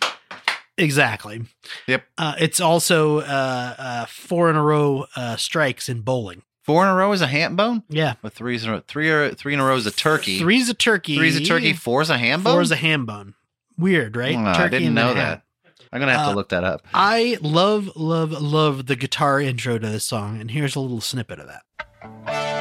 [0.77, 1.43] Exactly.
[1.87, 2.05] Yep.
[2.17, 6.43] Uh, it's also uh, uh, four in a row uh, strikes in bowling.
[6.63, 7.83] Four in a row is a ham bone.
[7.89, 8.15] Yeah.
[8.21, 10.39] But three's in a, three or three in a row is a turkey.
[10.39, 11.17] Three's a turkey.
[11.17, 11.73] Three's a turkey.
[11.73, 12.53] Four's a ham bone.
[12.55, 13.35] Four's a ham bone.
[13.79, 14.37] Weird, right?
[14.37, 15.43] Oh, I Turkey didn't and know that.
[15.93, 16.83] I'm gonna have Uh, to look that up.
[16.93, 21.39] I love, love, love the guitar intro to this song, and here's a little snippet
[21.41, 22.58] of that.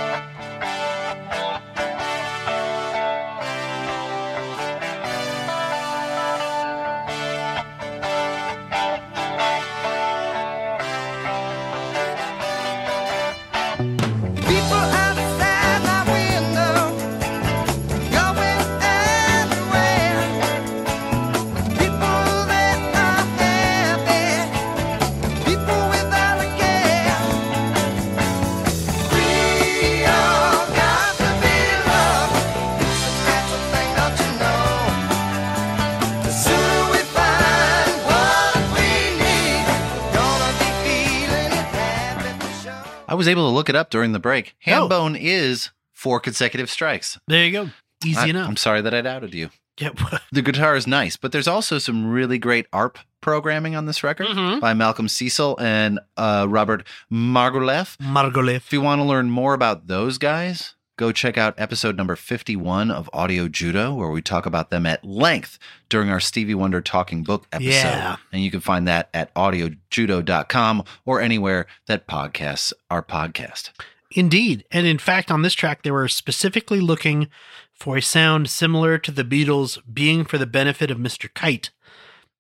[43.17, 44.56] Was able to look it up during the break.
[44.60, 45.13] Ham Oh.
[45.19, 47.19] is four consecutive strikes.
[47.27, 47.69] There you go.
[48.06, 48.47] Easy I, enough.
[48.47, 49.49] I'm sorry that I doubted you.
[49.80, 49.89] Yeah.
[50.32, 54.27] The guitar is nice, but there's also some really great ARP programming on this record
[54.27, 54.60] Mhm.
[54.60, 57.95] by Malcolm Cecil and uh, Robert Margouleff.
[57.97, 58.56] Margolef.
[58.58, 62.91] If you want to learn more about those guys, go check out episode number 51
[62.91, 65.57] of Audio Judo, where we talk about them at length
[65.89, 67.69] during our Stevie Wonder Talking Book episode.
[67.71, 68.17] Yeah.
[68.31, 73.69] And you can find that at audiojudo.com or anywhere that podcasts are podcast.
[74.12, 74.65] Indeed.
[74.71, 77.27] And in fact, on this track, they were specifically looking
[77.73, 81.31] for a sound similar to the Beatles being for the benefit of Mr.
[81.33, 81.69] Kite.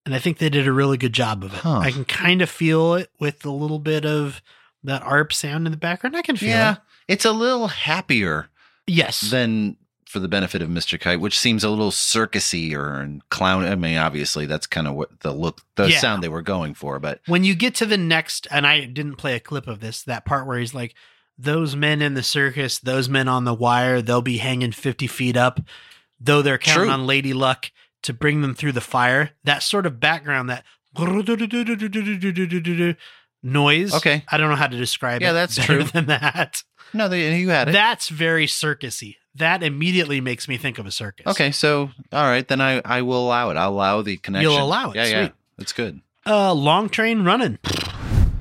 [0.05, 1.59] And I think they did a really good job of it.
[1.59, 1.79] Huh.
[1.79, 4.41] I can kind of feel it with a little bit of
[4.83, 6.15] that ARP sound in the background.
[6.15, 6.71] I can feel Yeah.
[6.73, 6.77] it.
[7.07, 8.49] It's a little happier
[8.85, 9.21] Yes.
[9.21, 10.97] than for the benefit of Mr.
[10.99, 13.65] Kite, which seems a little circusy or and clown.
[13.65, 15.99] I mean, obviously, that's kind of what the look, the Yeah.
[15.99, 16.97] sound they were going for.
[16.99, 20.01] But when you get to the next, and I didn't play a clip of this,
[20.03, 20.95] that part where he's like,
[21.37, 25.35] those men in the circus, those men on the wire, they'll be hanging 50 feet
[25.37, 25.59] up,
[26.19, 26.91] though they're counting True.
[26.91, 27.71] on Lady Luck
[28.03, 29.31] to bring them through the fire.
[29.43, 30.63] That sort of background, that
[33.43, 33.93] noise.
[33.93, 34.23] Okay.
[34.29, 35.29] I don't know how to describe Yeah, it.
[35.29, 35.83] Yeah, that's true.
[35.83, 36.63] Than that.
[36.93, 37.71] no, they, you had it.
[37.73, 39.15] That's very circusy.
[39.35, 41.27] That immediately makes me think of a circus.
[41.27, 43.57] Okay, so all right, then I I will allow it.
[43.57, 44.49] I'll allow the connection.
[44.51, 45.33] You'll allow it, Yeah, yeah, sweet.
[45.57, 46.01] that's good.
[46.25, 47.59] Uh, long train running.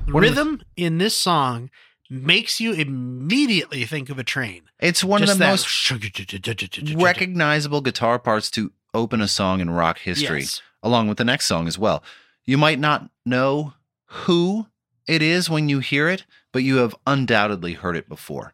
[0.05, 1.69] One the- rhythm in this song
[2.09, 4.63] makes you immediately think of a train.
[4.79, 5.91] It's one Just of the most
[6.95, 10.61] recognizable guitar parts to open a song in rock history, Yes.
[10.81, 12.03] along with the next song as well.
[12.45, 13.73] You might not know
[14.05, 14.67] who
[15.07, 18.53] it is when you hear it, but you have undoubtedly heard it before.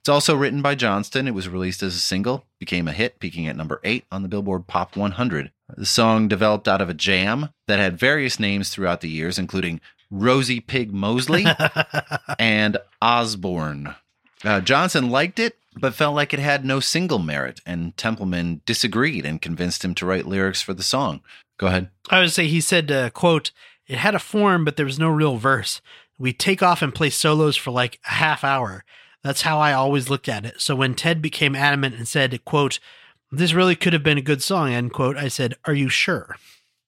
[0.00, 1.26] It's also written by Johnston.
[1.26, 4.28] It was released as a single, became a hit, peaking at number eight on the
[4.28, 5.50] Billboard Pop 100.
[5.76, 9.80] The song developed out of a jam that had various names throughout the years, including
[10.08, 11.44] Rosie Pig Mosley
[12.38, 13.96] and Osborne.
[14.44, 19.26] Uh, Johnston liked it, but felt like it had no single merit, and Templeman disagreed
[19.26, 21.20] and convinced him to write lyrics for the song.
[21.58, 21.90] Go ahead.
[22.10, 23.50] I would say he said, uh, "quote
[23.86, 25.80] It had a form, but there was no real verse.
[26.18, 28.84] We take off and play solos for like a half hour.
[29.22, 30.60] That's how I always looked at it.
[30.60, 32.78] So when Ted became adamant and said, "quote
[33.30, 36.36] This really could have been a good song," end quote, I said, "Are you sure?"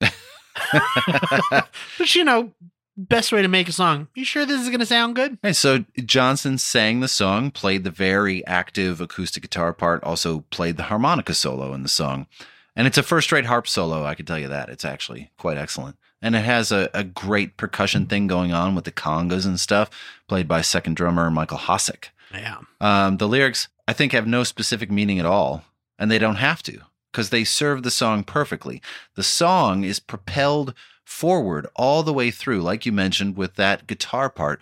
[1.99, 2.53] Which you know,
[2.97, 4.09] best way to make a song.
[4.15, 5.39] You sure this is going to sound good?
[5.55, 10.85] So Johnston sang the song, played the very active acoustic guitar part, also played the
[10.85, 12.27] harmonica solo in the song.
[12.75, 14.69] And it's a first rate harp solo, I can tell you that.
[14.69, 15.97] It's actually quite excellent.
[16.21, 19.89] And it has a, a great percussion thing going on with the congas and stuff,
[20.29, 22.07] played by second drummer Michael Hossack.
[22.33, 22.57] Yeah.
[22.81, 25.65] Um, the lyrics, I think, have no specific meaning at all,
[25.99, 26.81] and they don't have to
[27.13, 28.83] because they serve the song perfectly.
[29.15, 34.29] The song is propelled forward all the way through, like you mentioned, with that guitar
[34.29, 34.61] part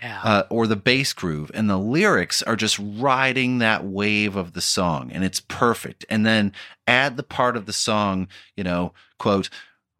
[0.00, 0.20] Yeah.
[0.22, 4.60] uh, or the bass groove, and the lyrics are just riding that wave of the
[4.60, 6.04] song, and it's perfect.
[6.08, 6.52] And then
[6.86, 9.50] add the part of the song, you know, quote,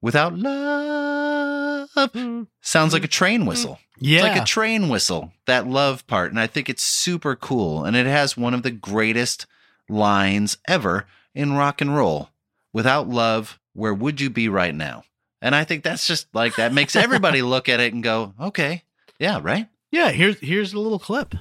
[0.00, 2.42] without love mm-hmm.
[2.60, 3.06] sounds like mm-hmm.
[3.06, 3.48] a train mm-hmm.
[3.48, 3.78] whistle.
[3.98, 4.18] yeah.
[4.18, 6.30] It's like a train whistle, that love part.
[6.30, 7.84] And I think it's super cool.
[7.84, 9.46] And it has one of the greatest
[9.88, 12.30] lines ever in rock and roll.
[12.72, 15.04] Without love, where would you be right now?
[15.40, 18.82] And I think that's just like that makes everybody look at it and go, okay,
[19.18, 19.68] yeah, right?
[19.90, 20.10] yeah.
[20.10, 21.34] Here's here's a little clip.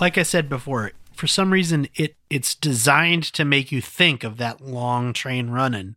[0.00, 4.36] Like I said before, for some reason it it's designed to make you think of
[4.38, 5.96] that long train running.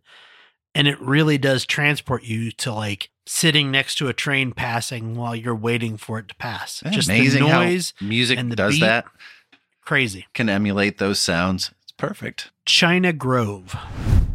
[0.75, 5.35] And it really does transport you to like sitting next to a train passing while
[5.35, 6.81] you're waiting for it to pass.
[6.83, 8.81] Isn't Just amazing the noise, how music and the does beat.
[8.81, 9.05] that.
[9.83, 10.27] crazy.
[10.33, 11.71] Can emulate those sounds.
[11.83, 12.51] It's perfect.
[12.65, 13.75] China Grove.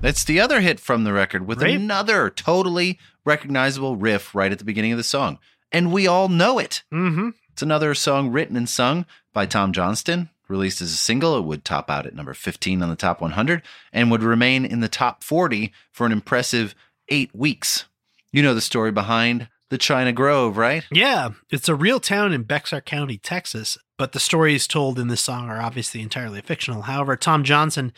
[0.00, 1.76] That's the other hit from the record with Right.
[1.76, 5.38] another totally recognizable riff right at the beginning of the song.
[5.70, 6.82] And we all know it.
[6.92, 7.28] Mm-hmm.
[7.52, 10.30] It's another song written and sung by Tom Johnston.
[10.48, 13.62] Released as a single, it would top out at number 15 on the top 100
[13.92, 16.74] and would remain in the top 40 for an impressive
[17.08, 17.84] eight weeks.
[18.32, 20.84] You know the story behind the China Grove, right?
[20.90, 25.20] Yeah, it's a real town in Bexar County, Texas, but the stories told in this
[25.20, 26.82] song are obviously entirely fictional.
[26.82, 27.92] However, Tom Johnston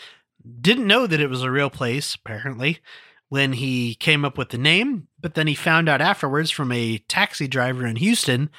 [0.61, 2.79] didn't know that it was a real place, apparently,
[3.29, 6.99] when he came up with the name, but then he found out afterwards from a
[7.09, 8.51] taxi driver in Houston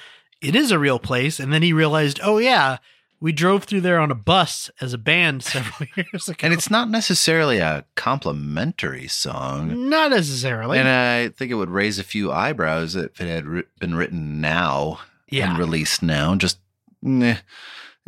[0.42, 2.78] it is a real place, and then he realized, oh, yeah,
[3.20, 6.38] we drove through there on a bus as a band several years ago.
[6.46, 9.90] And it's not necessarily a complimentary song.
[9.90, 10.78] not necessarily.
[10.80, 14.42] And I think it would raise a few eyebrows if it had ri- been written
[14.42, 15.50] now Yeah.
[15.52, 16.36] and released now.
[16.36, 16.60] Just,
[17.02, 17.38] meh.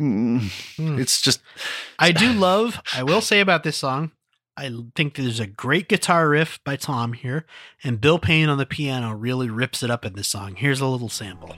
[0.00, 0.42] Mm.
[0.78, 1.00] Mm.
[1.00, 1.40] it's just
[1.98, 4.12] I do love, I will say about this song,
[4.56, 7.46] I think there's a great guitar riff by Tom here,
[7.82, 10.54] and Bill Payne on the piano really rips it up in this song.
[10.54, 11.52] Here's a little sample.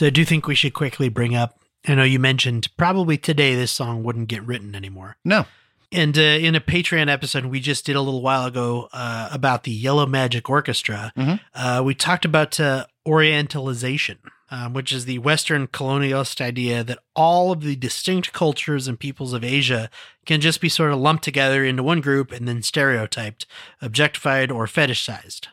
[0.00, 3.54] So I do think we should quickly bring up, I know you mentioned probably today
[3.54, 5.18] this song wouldn't get written anymore.
[5.26, 5.44] no.
[5.92, 9.64] And uh, in a Patreon episode we just did a little while ago uh, about
[9.64, 11.40] the Yellow Magic Orchestra, Mhm.
[11.54, 14.16] uh, we talked about uh, Orientalization,
[14.50, 19.34] um, which is the Western colonialist idea that all of the distinct cultures and peoples
[19.34, 19.90] of Asia
[20.24, 23.44] can just be sort of lumped together into one group and then stereotyped,
[23.82, 25.48] objectified, or fetishized.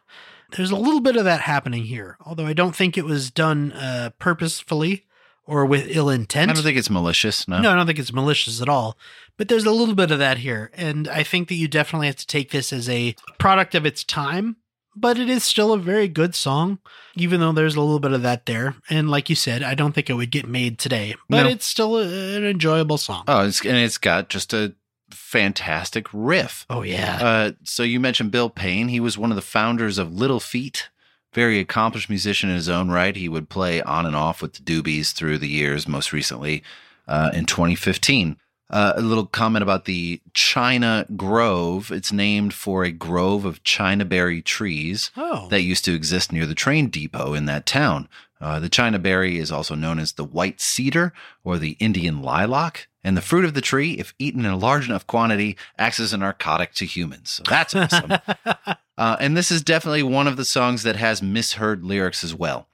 [0.56, 3.74] There's a little bit of that happening here, although I don't think it was done
[3.74, 5.06] uh, purposefully
[5.46, 6.52] or with ill intent.
[6.52, 7.48] I don't think it's malicious.
[7.48, 7.60] No.
[7.60, 8.98] No, I don't think it's malicious at all.
[9.38, 10.72] But there's a little bit of that here.
[10.74, 14.04] And I think that you definitely have to take this as a product of its
[14.04, 14.58] time.
[15.00, 16.80] But it is still a very good song,
[17.16, 18.74] even though there's a little bit of that there.
[18.90, 21.14] And like you said, I don't think it would get made today.
[21.30, 21.50] But No.
[21.50, 23.24] it's still a, an enjoyable song.
[23.28, 24.74] Oh, it's, and it's got just a
[25.12, 26.66] fantastic riff.
[26.70, 27.20] oh, yeah.
[27.22, 28.88] Uh, so you mentioned Bill Payne.
[28.88, 30.90] He was one of the founders of Little Feat,
[31.34, 33.16] very accomplished musician in his own right.
[33.16, 36.64] He would play on and off with the Doobies through the years, most recently
[37.08, 38.38] uh, in 2015.
[38.70, 41.90] Uh, a little comment about the China Grove.
[41.90, 46.46] It's named for a grove of China berry trees oh, that used to exist near
[46.46, 48.10] the train depot in that town.
[48.42, 52.88] Uh, the China berry is also known as the white cedar or the Indian lilac.
[53.08, 56.12] And the fruit of the tree, if eaten in a large enough quantity, acts as
[56.12, 57.32] a narcotic to humans.
[57.32, 58.12] So that's awesome.
[58.98, 62.68] uh, and this is definitely one of the songs that has misheard lyrics as well.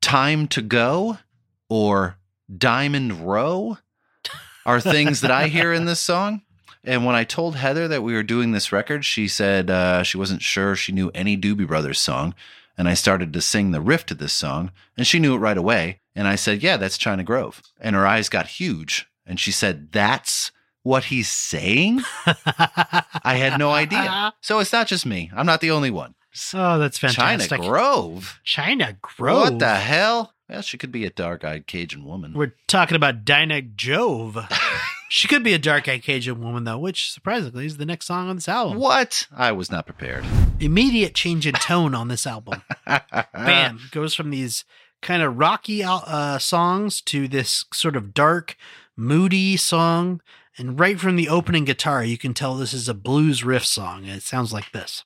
[0.00, 1.18] Time to go
[1.68, 2.16] or
[2.52, 3.78] Diamond Row
[4.66, 6.42] are things that I hear in this song.
[6.82, 10.18] And when I told Heather that we were doing this record, she said uh, she
[10.18, 12.34] wasn't sure she knew any Doobie Brothers song.
[12.76, 15.56] And I started to sing the riff to this song, and she knew it right
[15.56, 16.00] away.
[16.16, 17.62] And I said, Yeah, that's China Grove.
[17.80, 19.06] And her eyes got huge.
[19.30, 20.50] And she said, That's
[20.82, 22.00] what he's saying?
[22.26, 24.34] I had no idea.
[24.42, 25.30] So it's not just me.
[25.36, 26.14] I'm not the only one.
[26.54, 27.48] oh, that's fantastic.
[27.50, 28.40] China Grove?
[28.42, 29.40] China Grove.
[29.52, 30.34] What the hell?
[30.48, 32.32] Well, she could be a dark eyed Cajun woman.
[32.34, 34.36] We're talking about Dinah Jove.
[35.08, 38.28] she could be a dark eyed Cajun woman, though, which surprisingly is the next song
[38.28, 38.78] on this album.
[38.78, 39.28] What?
[39.36, 40.24] I was not prepared.
[40.58, 42.62] Immediate change in tone on this album.
[43.32, 43.78] Bam.
[43.92, 44.64] Goes from these
[45.02, 48.56] kind of rocky uh, songs to this sort of dark,
[49.00, 50.20] moody song.
[50.58, 54.04] And right from the opening guitar, you can tell this is a blues riff song.
[54.04, 55.04] And it sounds like this.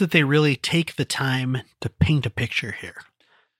[0.00, 2.96] That they really take the time to paint a picture here.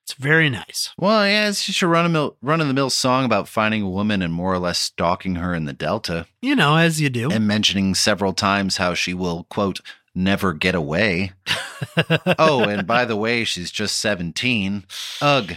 [0.03, 0.91] It's very nice.
[0.99, 3.83] Well, yeah, it's just a run of mill, run of the mill song about finding
[3.83, 7.09] a woman and more or less stalking her in the Delta, You know, as you
[7.11, 7.31] do.
[7.31, 9.81] and mentioning several times how she will quote
[10.13, 11.33] never get away.
[12.41, 14.85] oh, and by the way, she's just seventeen.
[15.23, 15.55] Ugh.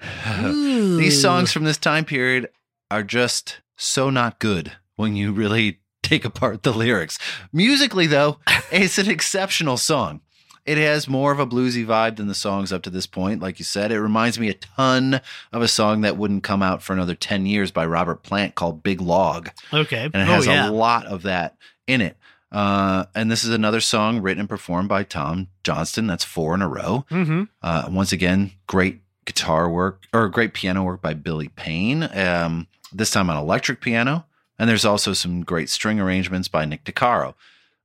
[0.34, 2.48] These songs from this time period
[2.90, 7.18] are just so not good when you really take apart the lyrics.
[7.52, 8.38] Musically, though,
[8.70, 10.20] it's an exceptional song.
[10.66, 13.42] It has more of a bluesy vibe than the songs up to this point.
[13.42, 15.20] Like you said, it reminds me a ton
[15.52, 18.82] of a song that wouldn't come out for another 10 years by Robert Plant called
[18.82, 19.50] Big Log.
[19.72, 20.04] Okay.
[20.04, 20.68] And it oh, has yeah.
[20.68, 22.16] a lot of that in it.
[22.50, 26.06] Uh, and this is another song written and performed by Tom Johnston.
[26.06, 27.04] That's four in a row.
[27.10, 27.42] Mm-hmm.
[27.60, 32.04] Uh, once again, great guitar work or great piano work by Billy Payne.
[32.14, 34.24] Um, this time on electric piano,
[34.58, 37.34] and there's also some great string arrangements by Nick DeCaro.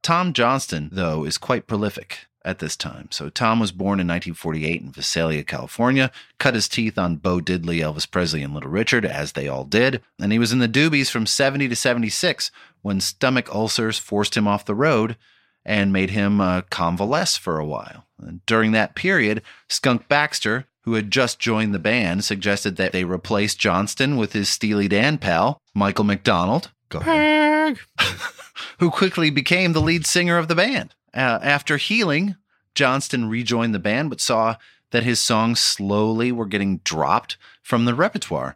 [0.01, 3.09] Tom Johnston, though, is quite prolific at this time.
[3.11, 6.11] So Tom was born in 1948 in Visalia, California.
[6.37, 10.01] Cut his teeth on Bo Diddley, Elvis Presley, and Little Richard, as they all did.
[10.19, 12.51] And he was in the Doobies from 70 to 76
[12.81, 15.17] when stomach ulcers forced him off the road
[15.65, 18.05] and made him uh, convalesce for a while.
[18.21, 23.03] And during that period, Skunk Baxter, who had just joined the band, suggested that they
[23.03, 26.71] replace Johnston with his Steely Dan pal, Michael McDonald.
[26.89, 27.77] Go ahead.
[28.79, 30.95] who quickly became the lead singer of the band.
[31.13, 32.35] Uh, after healing,
[32.75, 34.55] Johnston rejoined the band, but saw
[34.91, 38.55] that his songs slowly were getting dropped from the repertoire.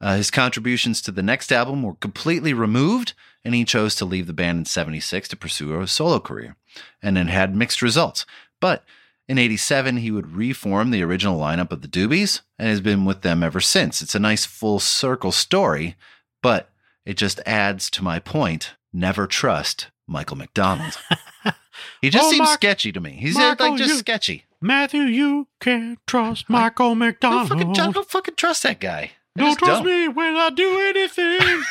[0.00, 4.26] Uh, his contributions to the next album were completely removed, and he chose to leave
[4.26, 6.56] the band in 76 to pursue a solo career.
[7.02, 8.24] And it had mixed results.
[8.60, 8.84] But
[9.28, 13.20] in 87, he would reform the original lineup of the Doobies and has been with
[13.22, 14.00] them ever since.
[14.00, 15.96] It's a nice full circle story,
[16.42, 16.70] but
[17.04, 20.96] it just adds to my point never trust Michael McDonald.
[22.00, 23.12] he just Oh, seems Mark- sketchy to me.
[23.12, 24.44] He's uh, Michael, like just you- sketchy.
[24.60, 27.48] Matthew, you can't trust Michael Don't McDonald.
[27.50, 29.12] fucking, don't fucking trust that guy.
[29.36, 29.86] I Don't trust don't.
[29.86, 31.62] me when I do anything.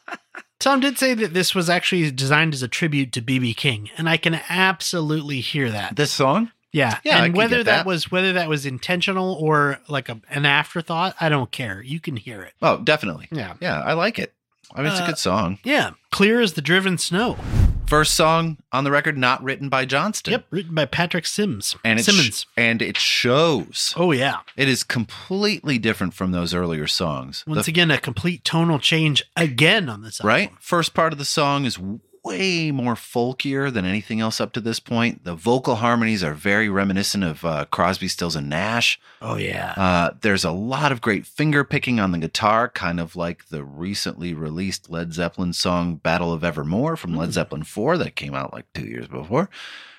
[0.61, 4.09] Tom did say that this was actually designed as a tribute to BB King, and
[4.09, 5.97] I can absolutely hear that.
[5.97, 6.51] This song?
[6.73, 7.65] Yeah, Yeah, and whether that.
[7.65, 7.87] that.
[7.87, 11.83] was whether that was intentional or like a, an afterthought, I don't care.
[11.83, 12.53] You can hear it.
[12.61, 13.29] Oh, definitely.
[13.33, 14.35] Yeah, Yeah, I like it.
[14.75, 15.59] I mean, it's a Uh, good song.
[15.65, 15.93] yeah.
[16.13, 17.39] Clear as the driven snow.
[17.87, 20.33] First song on the record not written by Johnston.
[20.33, 21.75] Yep, written by Patrick Sims.
[21.83, 22.47] And it sh- Simmons.
[22.55, 23.95] and it shows.
[23.97, 24.41] oh yeah.
[24.59, 27.45] It is completely different from those earlier songs.
[27.47, 30.29] Once The- again, a complete tonal change again on this album.
[30.29, 30.51] right?
[30.61, 31.79] First part of the song is
[32.25, 35.25] way more folkier than anything else up to this point.
[35.25, 39.01] The vocal harmonies are very reminiscent of uh, Crosby, Stills, and Nash.
[39.23, 39.75] Oh yeah.
[39.77, 43.65] Uh, there's a lot of great finger picking on the guitar, kind of like the
[43.65, 48.53] recently released Led Zeppelin song Battle of Evermore from Led Zeppelin 4 that came out
[48.53, 49.49] like two years before.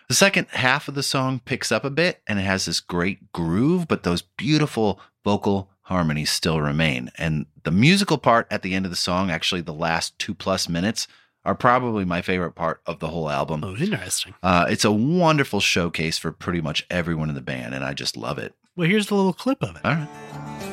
[0.07, 3.32] The second half of the song picks up a bit and it has this great
[3.32, 7.11] groove, but those beautiful vocal harmonies still remain.
[7.17, 10.70] And the musical part at the end of the song, actually the last two plus
[10.70, 11.07] minutes,
[11.49, 13.63] are probably my favorite part of the whole album.
[13.63, 14.35] oh, interesting.
[14.43, 18.15] Uh, it's a wonderful showcase for pretty much everyone in the band, and I just
[18.15, 18.53] love it.
[18.75, 19.83] Well, here's the little clip of it.
[19.83, 20.68] All right.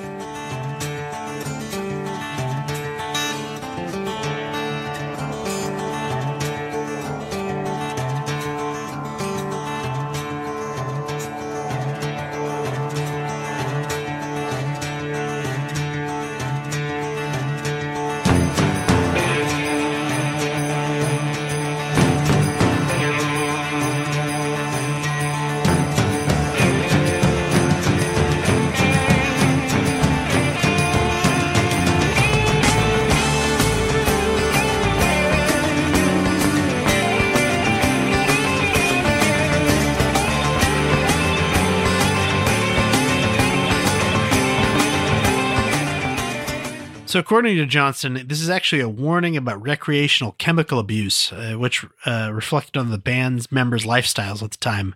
[47.16, 51.82] So, according to Johnston, this is actually a warning about recreational chemical abuse, uh, which
[52.04, 54.94] uh, reflected on the band's members' lifestyles at the time.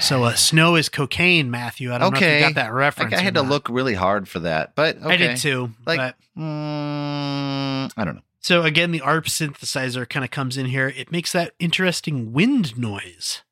[0.00, 1.92] So, uh, snow is cocaine, Matthew.
[1.92, 2.38] I don't know if Okay.
[2.38, 3.12] you got that reference.
[3.12, 3.50] Like I had to not.
[3.50, 5.12] look really hard for that, but okay.
[5.12, 5.72] I did too.
[5.84, 8.22] Like, but- mm, I don't know.
[8.40, 10.88] so again, the ARP synthesizer kind of comes in here.
[10.96, 13.42] It makes that interesting wind noise.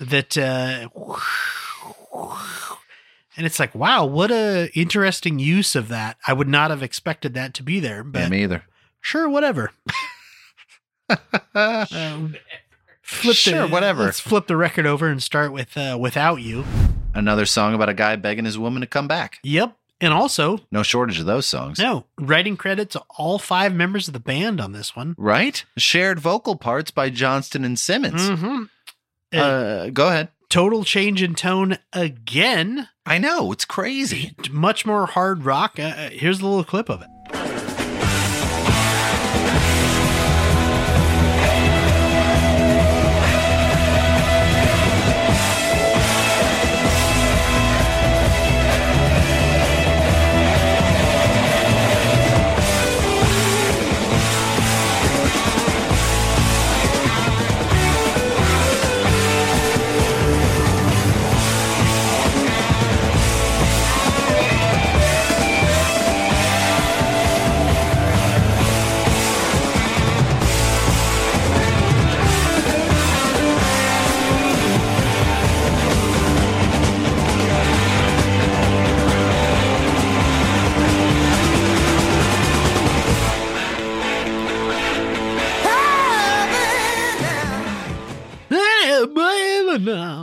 [0.00, 0.88] That uh,
[3.36, 6.16] and it's like, wow, what a interesting use of that.
[6.26, 8.64] I would not have expected that to be there, Yeah, but me either.
[9.00, 9.70] sure, whatever.
[11.54, 12.34] Um,
[13.02, 14.04] flip Sure, the, whatever.
[14.04, 16.64] Let's flip the record over and start with uh, "Without You."
[17.14, 19.38] Another song about a guy begging his woman to come back.
[19.42, 21.78] Yep, and also No shortage of those songs.
[21.78, 25.14] no writing credits all five members of the band on this one.
[25.16, 25.64] Right?
[25.78, 28.28] Shared vocal parts by Johnston and Simmons.
[28.28, 28.62] Mm-hmm.
[29.32, 30.28] Uh, go ahead.
[30.48, 32.88] Total change in tone again.
[33.04, 34.34] I know it's crazy.
[34.50, 35.78] Much more hard rock.
[35.78, 37.08] Uh, Uh, here's a little clip of it.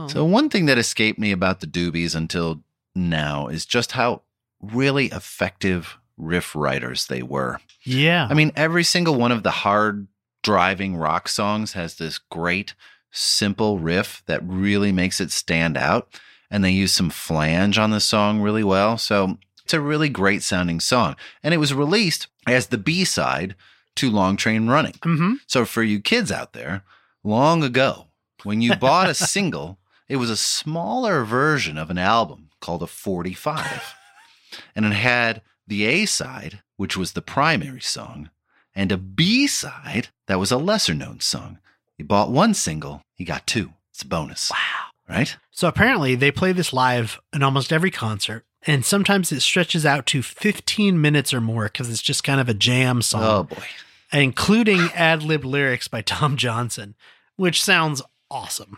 [0.09, 2.63] So one thing that escaped me about the Doobies until
[2.95, 4.21] now is just how
[4.61, 7.59] really effective riff writers they were.
[7.83, 8.27] Yeah.
[8.29, 10.07] I mean, every single one of the hard
[10.43, 12.75] driving rock songs has this great,
[13.11, 16.19] simple riff that really makes it stand out.
[16.51, 18.97] And they use some flange on the song really well.
[18.97, 21.15] So it's a really great sounding song.
[21.41, 23.55] And it was released as the B side
[23.95, 24.95] to Long Train Running.
[25.03, 26.83] hmm So for you kids out there,
[27.23, 28.07] long ago,
[28.43, 29.77] when you bought a single,
[30.07, 33.95] it was a smaller version of an album called a 45.
[34.75, 38.29] And it had the A side, which was the primary song,
[38.75, 41.59] and a B side that was a lesser known song.
[41.97, 43.73] You bought one single, you got two.
[43.91, 44.51] It's a bonus.
[44.51, 44.57] Wow.
[45.07, 45.37] Right?
[45.51, 48.45] So apparently they play this live in almost every concert.
[48.65, 52.47] And sometimes it stretches out to 15 minutes or more because it's just kind of
[52.47, 53.63] a jam song, Oh boy.
[54.13, 56.95] including ad lib lyrics by Tom Johnston,
[57.35, 58.01] which sounds
[58.33, 58.77] awesome.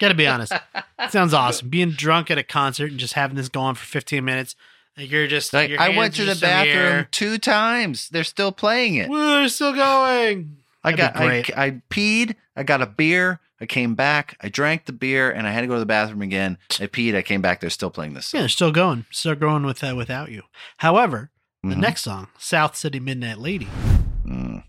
[0.00, 0.52] Gotta be honest.
[0.98, 1.68] It sounds awesome.
[1.68, 4.54] Being drunk at a concert and just having this go on for 15 minutes.
[4.96, 5.52] Like you're just.
[5.52, 6.64] Like your I went to the just in air.
[6.88, 8.08] bathroom two times.
[8.10, 9.08] They're still playing it.
[9.08, 10.56] Woo, they're still going.
[10.84, 11.22] I That'd got
[11.58, 11.66] I.
[11.66, 15.50] I peed, I got a beer, I came back, I drank the beer, and I
[15.50, 16.58] had to go to the bathroom again.
[16.78, 19.04] I peed, I came back, they're still playing this Yeah, they're still going.
[19.10, 20.42] Still going with uh, without you.
[20.76, 21.30] However,
[21.64, 21.78] the Mhm.
[21.78, 23.66] next song, South City Midnight Lady.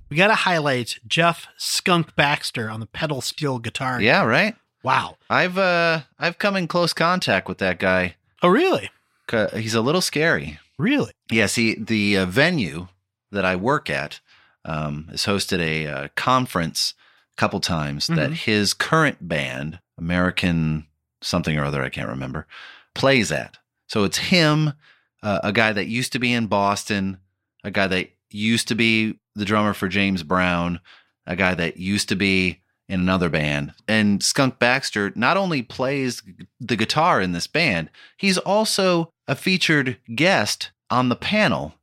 [0.09, 4.01] We got to highlight Jeff Skunk Baxter on the pedal steel guitar.
[4.01, 4.55] Yeah, right.
[4.83, 5.17] Wow.
[5.29, 8.15] I've uh I've come in close contact with that guy.
[8.41, 8.89] Oh, really?
[9.53, 10.59] He's a little scary.
[10.77, 11.11] Really?
[11.29, 12.87] Yeah, see, the uh, venue
[13.31, 14.21] that I work at
[14.63, 16.93] um, has hosted a uh, conference
[17.35, 18.33] a couple times that Mhm.
[18.35, 20.85] his current band, American
[21.21, 22.47] something or other, I can't remember,
[22.93, 23.57] plays at.
[23.87, 24.73] So it's him,
[25.23, 27.17] uh, a guy that used to be in Boston,
[27.63, 30.79] a guy that used to be the drummer for James Brown,
[31.25, 33.73] a guy that used to be in another band.
[33.87, 36.21] And Skunk Baxter not only plays
[36.59, 41.75] the guitar in this band, he's also a featured guest on the panel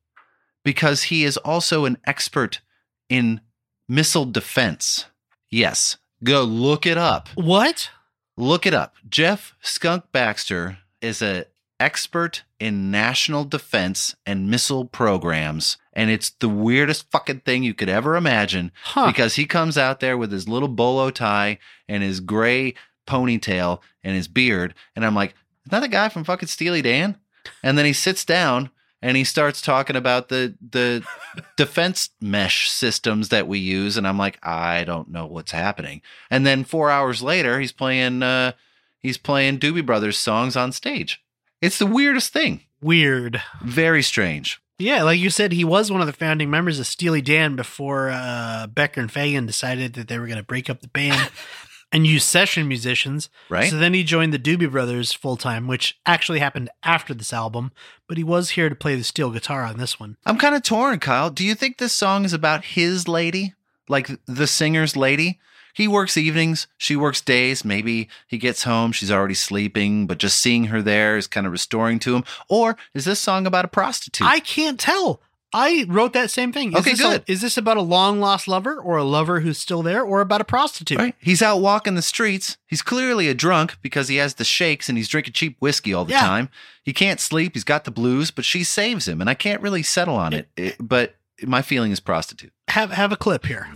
[0.64, 2.60] because he is also an expert
[3.08, 3.40] in
[3.88, 5.06] missile defense.
[5.50, 7.28] Yes, go look it up.
[7.34, 7.90] What?
[8.36, 8.94] Look it up.
[9.08, 11.44] Jeff Skunk Baxter is a
[11.78, 17.88] expert in national defense and missile programs and it's the weirdest fucking thing you could
[17.88, 19.06] ever imagine Huh.
[19.06, 22.74] because he comes out there with his little bolo tie and his gray
[23.06, 24.74] ponytail and his beard.
[24.96, 25.30] And I'm like,
[25.64, 27.16] is that the guy from fucking Steely Dan?
[27.62, 28.70] And then he sits down
[29.02, 31.04] and he starts talking about the the
[31.56, 33.96] defense mesh systems that we use.
[33.96, 36.00] And I'm like, I don't know what's happening.
[36.30, 38.52] And then four hours later, he's playing uh
[39.00, 41.22] he's playing Doobie Brothers songs on stage.
[41.60, 42.62] It's the weirdest thing.
[42.80, 43.40] Weird.
[43.62, 44.60] Very strange.
[44.78, 48.10] Yeah, like you said, he was one of the founding members of Steely Dan before
[48.10, 51.30] uh, Becker and Fagen decided that they were going to break up the band
[51.92, 53.30] and use session musicians.
[53.48, 53.70] Right?
[53.70, 57.70] So then he joined the Doobie Brothers full time, which actually happened after this album,
[58.08, 60.16] but he was here to play the steel guitar on this one.
[60.26, 61.30] I'm kind of torn, Kyle.
[61.30, 63.54] Do you think this song is about his lady?
[63.88, 65.38] Like the singer's lady?
[65.74, 67.64] He works evenings, she works days.
[67.64, 71.52] Maybe he gets home, she's already sleeping, but just seeing her there is kind of
[71.52, 72.24] restoring to him.
[72.48, 74.26] Or is this song about a prostitute?
[74.26, 75.20] I can't tell.
[75.56, 76.72] I wrote that same thing.
[76.72, 77.24] Is Okay, this a- good.
[77.28, 80.40] is this about a long lost lover or a lover who's still there or about
[80.40, 80.98] a prostitute?
[80.98, 81.14] Right?
[81.20, 82.56] He's out walking the streets.
[82.66, 86.04] He's clearly a drunk because he has the shakes and he's drinking cheap whiskey all
[86.04, 86.20] the Yeah.
[86.22, 86.48] time.
[86.82, 87.54] He can't sleep.
[87.54, 89.20] He's got the blues, but she saves him.
[89.20, 90.48] And I can't really settle on it.
[90.56, 92.52] It- but my feeling is prostitute.
[92.68, 93.68] Have have a clip here.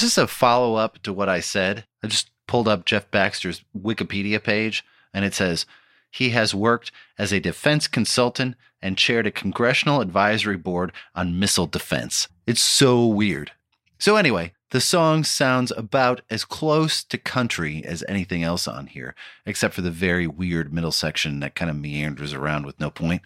[0.00, 1.84] This a follow up to what I said?
[2.02, 4.82] I just pulled up Jeff Baxter's Wikipedia page
[5.12, 5.66] and it says
[6.10, 11.66] he has worked as a defense consultant and chaired a congressional advisory board on missile
[11.66, 12.28] defense.
[12.46, 13.52] It's so weird.
[13.98, 19.14] So, anyway, the song sounds about as close to country as anything else on here,
[19.44, 23.20] except for the very weird middle section that kind of meanders around with no point.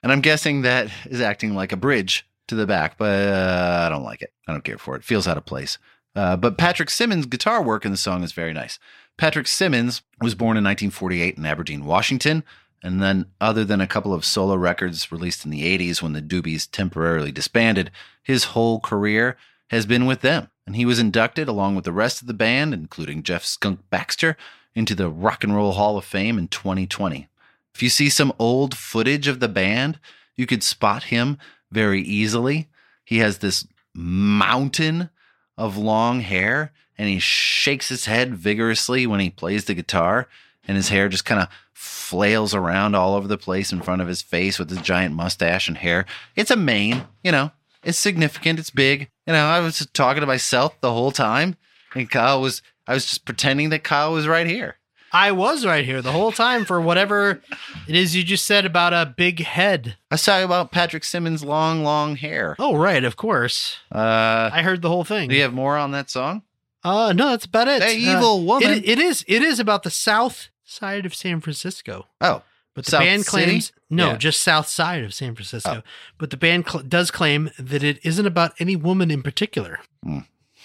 [0.00, 3.88] And I'm guessing that is acting like a bridge to the back, but uh, I
[3.88, 4.32] don't like it.
[4.46, 5.00] I don't care for it.
[5.00, 5.04] it.
[5.04, 5.78] Feels out of place.
[6.16, 8.78] Uh, but Patrick Simmons' guitar work in the song is very nice.
[9.16, 12.44] Patrick Simmons was born in 1948 in Aberdeen, Washington.
[12.82, 16.20] And then, other than a couple of solo records released in the 80s when the
[16.20, 17.90] Doobies temporarily disbanded,
[18.22, 19.38] his whole career
[19.70, 20.50] has been with them.
[20.66, 24.36] And he was inducted, along with the rest of the band, including Jeff Skunk Baxter,
[24.74, 27.28] into the Rock and Roll Hall of Fame in 2020.
[27.74, 29.98] If you see some old footage of the band,
[30.36, 31.38] you could spot him
[31.70, 32.68] very easily.
[33.04, 35.10] He has this mountain
[35.56, 40.28] of long hair and he shakes his head vigorously when he plays the guitar
[40.66, 44.08] and his hair just kind of flails around all over the place in front of
[44.08, 46.06] his face with his giant mustache and hair.
[46.36, 47.50] It's a mane, you know.
[47.82, 49.10] It's significant, it's big.
[49.26, 51.56] You know, I was talking to myself the whole time
[51.94, 54.76] and Kyle was I was just pretending that Kyle was right here.
[55.14, 57.40] I was right here the whole time for whatever
[57.88, 59.96] it is you just said about a big head.
[60.10, 62.56] I was talking about Patrick Simmons' long, long hair.
[62.58, 63.76] Oh, right, of course.
[63.94, 65.28] Uh, I heard the whole thing.
[65.28, 66.42] do you have more on that song?
[66.82, 67.80] Uh, no, that's about it.
[67.82, 68.68] Uh, evil woman.
[68.70, 69.24] It, it is.
[69.28, 72.06] It is about the south side of San Francisco.
[72.20, 72.42] Oh,
[72.74, 73.44] But the South band City?
[73.46, 74.16] claims no, Yeah.
[74.16, 75.82] just south side of San Francisco.
[75.86, 75.88] Oh.
[76.18, 79.78] But the band cl- does claim that it isn't about any woman in particular.
[80.02, 80.18] Hmm.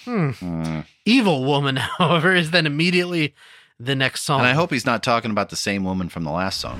[0.06, 0.30] Hmm.
[0.32, 0.86] mm.
[1.06, 3.34] Evil woman, however, is then immediately
[3.80, 4.40] the next song.
[4.40, 6.80] and I hope he's not talking about the same woman from the last song.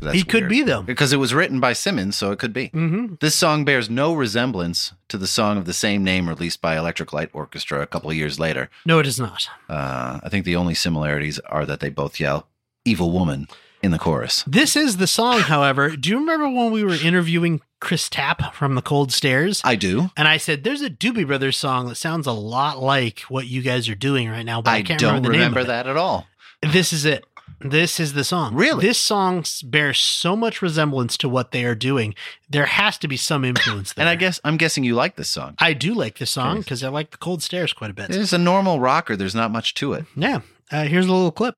[0.00, 0.50] that's he could weird.
[0.50, 0.82] be though.
[0.82, 2.68] because it was written by Simmons, so it could be.
[2.68, 6.76] hmm This song bears no resemblance to the song of the same name released by
[6.78, 8.70] Electric Light Orchestra a couple of years later.
[8.86, 9.48] No, it is not.
[9.68, 12.48] Uh, I think the only similarities are that they both yell
[12.84, 13.46] "evil woman"
[13.82, 14.44] in the chorus.
[14.46, 15.96] This is the song, however.
[15.96, 19.60] Do you remember when we were interviewing Chris Tapp from the Cold Stares?
[19.64, 20.10] I do.
[20.16, 23.62] and I said, "There's a Doobie Brothers song that sounds a lot like what you
[23.62, 25.96] guys are doing right now." But I, I, can't don't remember the remember that at
[25.96, 26.26] all.
[26.62, 27.24] This is it.
[27.62, 28.54] This is the song.
[28.54, 28.86] Really?
[28.86, 32.14] This song bears so much resemblance to what they are doing.
[32.48, 34.00] There has to be some influence there.
[34.06, 35.56] And I guess I'm guessing you like this song.
[35.58, 38.10] I do like this song because I like the Cold Stares quite a bit.
[38.10, 39.14] It's a normal rocker.
[39.14, 40.06] There's not much to it.
[40.16, 40.40] Yeah.
[40.72, 41.54] Uh, here's a little clip.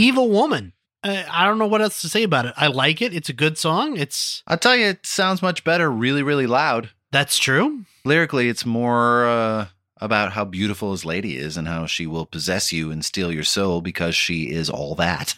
[0.00, 0.72] Evil Woman.
[1.02, 2.54] Uh, I don't know what else to say about it.
[2.56, 3.14] I like it.
[3.14, 3.96] It's a good song.
[3.96, 6.90] It's I'll tell you, it sounds much better, really, really loud.
[7.10, 7.84] that's true.
[8.04, 9.66] Lyrically, it's more uh,
[9.98, 13.44] about how beautiful his lady is and how she will possess you and steal your
[13.44, 15.34] soul because she is all that.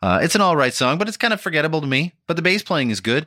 [0.00, 2.12] Uh, it's an all right song, but it's kind of forgettable to me.
[2.28, 3.26] But the bass playing is good.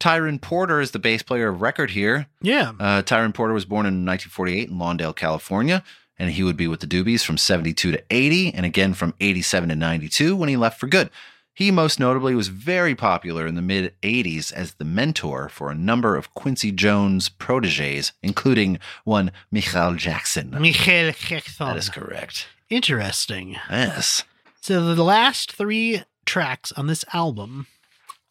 [0.00, 2.26] Tiran Porter is the bass player of record here.
[2.42, 2.72] Yeah.
[2.78, 5.82] Uh, Tiran Porter was born in 1948 in Lawndale, California,
[6.18, 9.68] and he would be with the Doobies from 72 to 80, and again from 87
[9.68, 11.10] to 92 when he left for good.
[11.56, 15.74] He most notably was very popular in the mid 80s as the mentor for a
[15.74, 20.50] number of Quincy Jones proteges, including one Michael Jackson.
[20.50, 21.66] Michael Jackson.
[21.66, 22.48] That is correct.
[22.70, 23.56] Interesting.
[23.70, 24.24] Yes.
[24.60, 27.68] So the last three tracks on this album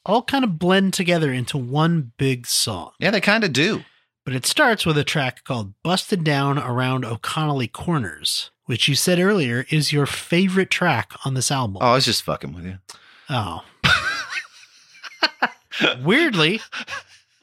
[0.05, 2.91] all kind of blend together into one big song.
[2.99, 3.83] Yeah, they kind of do.
[4.25, 9.19] But it starts with a track called Busted Down Around O'Connelly Corners, which you said
[9.19, 11.77] earlier is your favorite track on this album.
[11.81, 12.77] Oh, I was just fucking with you.
[13.29, 13.63] Oh.
[16.03, 16.61] Weirdly,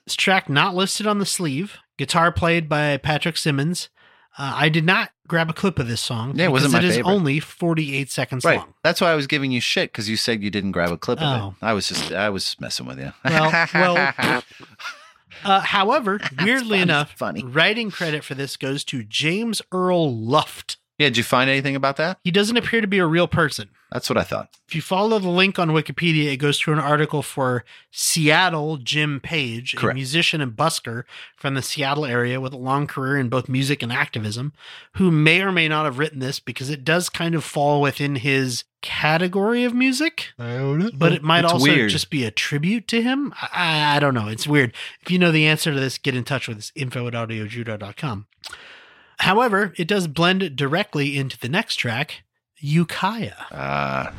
[0.07, 3.89] this track not listed on the sleeve, guitar played by Patrick Simmons.
[4.39, 6.37] Uh, I did not grab a clip of this song.
[6.37, 7.11] Yeah, it wasn't my It is favorite.
[7.12, 8.59] only 48 seconds Right.
[8.59, 8.72] long.
[8.85, 11.20] That's why I was giving you shit because you said you didn't grab a clip
[11.20, 11.49] of Oh.
[11.61, 11.64] it.
[11.66, 13.12] I was just, I was messing with you.
[13.24, 14.14] Well, well,
[15.45, 17.43] Uh, however, weirdly funny, enough, funny.
[17.45, 20.76] writing credit for this goes to James Earl Luft.
[21.01, 22.18] Yeah, did you find anything about that?
[22.22, 23.70] He doesn't appear to be a real person.
[23.90, 24.51] That's what I thought.
[24.68, 29.18] If you follow the link on Wikipedia, it goes to an article for Seattle Jim
[29.18, 29.94] Page, Correct.
[29.94, 31.05] a musician and busker
[31.36, 34.53] from the Seattle area with a long career in both music and activism,
[34.96, 38.16] who may or may not have written this because it does kind of fall within
[38.16, 40.28] his category of music.
[40.36, 41.90] But it might It's also weird.
[41.90, 43.32] just be a tribute to him.
[43.40, 44.28] I, I don't know.
[44.28, 44.74] It's weird.
[45.01, 48.26] If you know the answer to this, get in touch with us, info at audiojudo.com.
[49.21, 52.23] However, it does blend directly into the next track,
[52.59, 53.35] Ukiah.
[53.51, 54.11] Uh,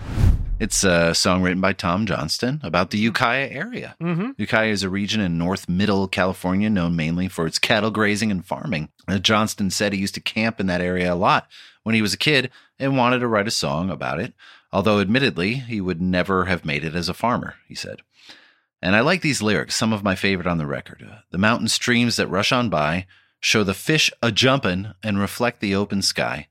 [0.60, 3.96] it's a song written by Tom Johnston about the Ukiah area.
[4.00, 4.34] Mm-hmm.
[4.38, 8.46] Ukiah is a region in north middle California known mainly for its cattle grazing and
[8.46, 8.90] farming.
[9.08, 11.48] Uh, Johnston said he used to camp in that area a lot
[11.82, 14.36] when he was a kid and wanted to write a song about it,
[14.72, 18.04] although admittedly, he would never have made it as a farmer, he said.
[18.84, 21.04] And I like these lyrics, some of my favorite on the record.
[21.04, 23.08] Uh, the mountain streams that rush on by
[23.42, 26.48] show the fish a jumpin' and reflect the open sky.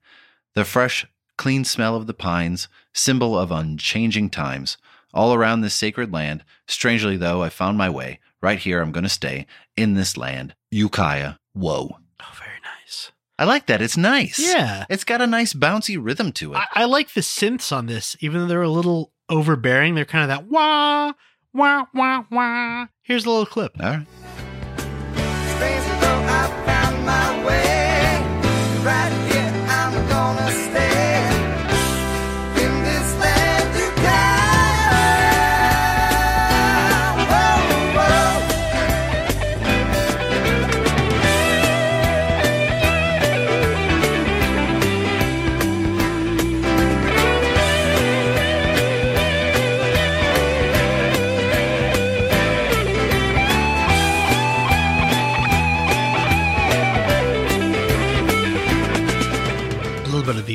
[0.55, 1.07] The fresh,
[1.39, 4.77] clean smell of the pines, symbol of unchanging times.
[5.15, 8.21] All around this sacred land, strangely though, I found my way.
[8.43, 10.55] Right here, I'm going to stay in this land.
[10.71, 11.35] Ukiah.
[11.53, 11.97] Whoa.
[12.21, 13.13] Oh, very nice.
[13.39, 13.83] I like that.
[13.83, 14.39] It's nice.
[14.39, 14.87] Yeah.
[14.89, 16.59] It's got a nice bouncy rhythm to it.
[16.59, 19.95] I, I like the synths on this, even though they're a little overbearing.
[19.95, 21.13] They're kind of that wah,
[21.53, 22.87] wah, wah, wah.
[23.03, 23.77] Here's a little clip.
[23.81, 24.07] All right.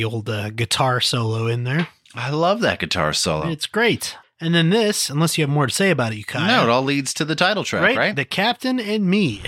[0.05, 1.89] Old uh, guitar solo in there.
[2.13, 3.49] I love that guitar solo.
[3.49, 4.15] It's great.
[4.39, 6.83] And then this, unless you have more to say about it, you no, it all
[6.83, 8.15] leads to the title track, right?
[8.15, 9.41] The Captain and Me.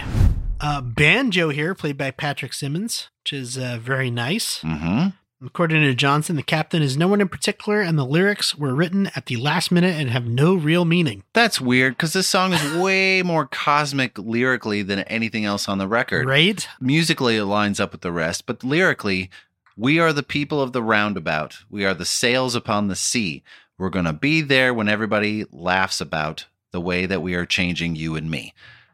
[0.60, 4.60] Uh, banjo here, played by Patrick Simmons, which is uh, very nice.
[4.62, 5.10] mm-hmm.
[5.46, 9.12] According to Johnston, the captain is no one in particular, and the lyrics were written
[9.16, 11.24] at the last minute and have no real meaning.
[11.34, 15.88] That's weird because this song is way more cosmic lyrically than anything else on the
[15.88, 16.26] record.
[16.26, 16.68] Right?
[16.82, 19.30] Musically, it lines up with the rest, but lyrically,
[19.78, 21.60] we are the people of the roundabout.
[21.70, 23.44] We are the sails upon the sea.
[23.78, 27.96] We're going to be there when everybody laughs about the way that we are changing
[27.96, 28.54] you and me.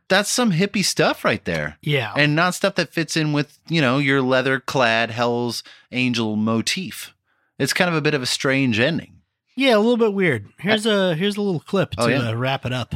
[0.09, 1.77] That's some hippie stuff right there.
[1.81, 2.13] Yeah.
[2.15, 7.15] And not stuff that fits in with, you know, your leather clad Hell's Angel motif.
[7.57, 9.21] It's kind of a bit of a strange ending.
[9.55, 10.49] yeah, a little bit weird.
[10.59, 12.29] Here's a here's a little clip to Oh, yeah.
[12.29, 12.93] uh, wrap it up.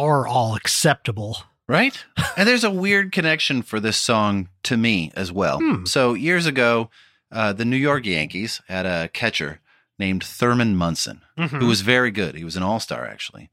[0.00, 1.38] Are all acceptable.
[1.68, 2.04] Right?
[2.36, 5.58] and there's a weird connection for this song to me as well.
[5.60, 5.84] Hmm.
[5.86, 6.90] So years ago,
[7.30, 9.60] uh, the New York Yankees had a catcher
[9.96, 11.60] named Thurman Munson, Mhm.
[11.60, 12.34] who was very good.
[12.34, 13.50] He was an all star, actually.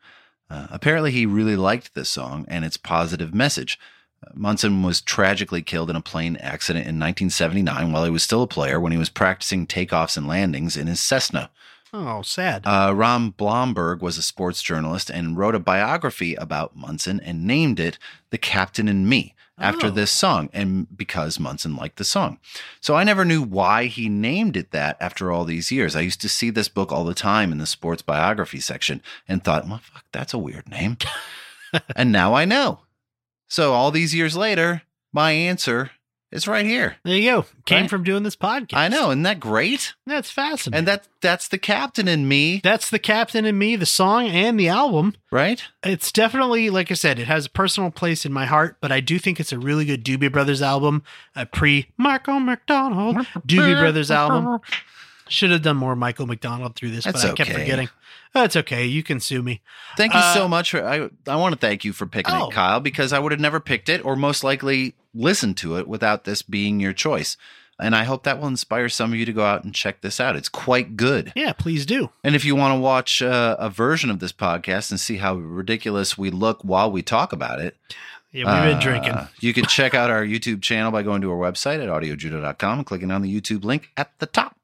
[0.49, 3.77] Uh, apparently, he really liked this song and its positive message.
[4.25, 8.41] Uh, Munson was tragically killed in a plane accident in 1979 while he was still
[8.41, 11.51] a player when he was practicing takeoffs and landings in his Cessna.
[11.93, 12.63] Oh, sad.
[12.65, 17.79] Uh, Ron Blomberg was a sports journalist and wrote a biography about Munson and named
[17.79, 17.97] it
[18.29, 19.89] The Captain and Me after Oh.
[19.91, 22.39] this song and because Munson liked the song.
[22.81, 25.95] So I never knew why he named it that after all these years.
[25.95, 29.43] I used to see this book all the time in the sports biography section and
[29.43, 30.97] thought, well, fuck, that's a weird name.
[31.95, 32.81] and now I know.
[33.47, 34.83] So all these years later,
[35.13, 35.91] my answer
[36.31, 36.97] It's right here.
[37.05, 37.45] There you go.
[37.65, 37.89] Came Right?
[37.89, 38.73] from doing this podcast.
[38.75, 39.93] I know, isn't that great?
[40.05, 40.77] That's fascinating.
[40.79, 44.59] And that that's the captain in me, that's the captain and me, the song and
[44.59, 45.15] the album.
[45.31, 45.63] right?
[45.83, 48.99] It's definitely, like I said, it has a personal place in my heart, but I
[48.99, 51.01] do think it's a really good Doobie Brothers album,
[51.35, 53.15] a pre Michael McDonald
[53.47, 54.59] Doobie Brothers album.
[55.29, 57.59] Should have done more Michael McDonald through this, That's but I kept okay.
[57.59, 57.89] forgetting.
[58.33, 58.85] That's okay.
[58.85, 59.61] You can sue me.
[59.95, 62.49] Thank you Uh, so much for I I want to thank you for picking Oh.
[62.49, 65.87] it, Kyle, because I would have never picked it or most likely listened to it
[65.87, 67.37] without this being your choice.
[67.79, 70.19] And I hope that will inspire some of you to go out and check this
[70.19, 70.35] out.
[70.35, 71.31] It's quite good.
[71.35, 72.09] Yeah, please do.
[72.23, 75.35] And if you want to watch uh, a version of this podcast and see how
[75.35, 77.77] ridiculous we look while we talk about it,
[78.31, 79.27] Yeah, we've been uh, drinking.
[79.41, 82.85] You can check out our YouTube channel by going to our website at audiojudo.com and
[82.85, 84.56] clicking on the YouTube link at the top.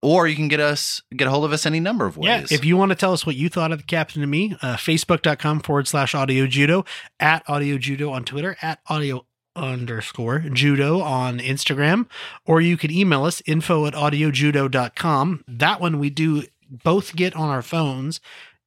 [0.00, 2.50] Or you can get us get a hold of us any number of ways.
[2.50, 4.56] Yeah, if you want to tell us what you thought of the captain and me,
[4.62, 6.84] uh, facebook.com forward slash audio judo,
[7.18, 9.26] at audio judo on Twitter, at audio
[9.56, 12.06] underscore judo on Instagram,
[12.46, 15.44] or you can email us info at audiojudo.com.
[15.48, 18.20] That one we do both get on our phones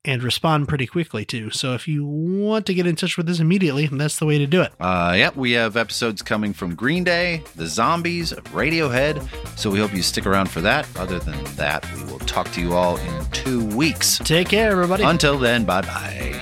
[0.04, 1.50] and respond pretty quickly too.
[1.52, 4.48] So if you want to get in touch with us immediately, that's the way to
[4.48, 4.72] do it.
[4.80, 9.28] Uh, yep, we have episodes coming from Green Day, The Zombies, Radiohead.
[9.58, 10.88] So we hope you stick around for that.
[10.98, 14.18] Other than that, we will talk to you all in two weeks.
[14.20, 15.04] Take care, everybody.
[15.04, 16.42] Until then, bye bye.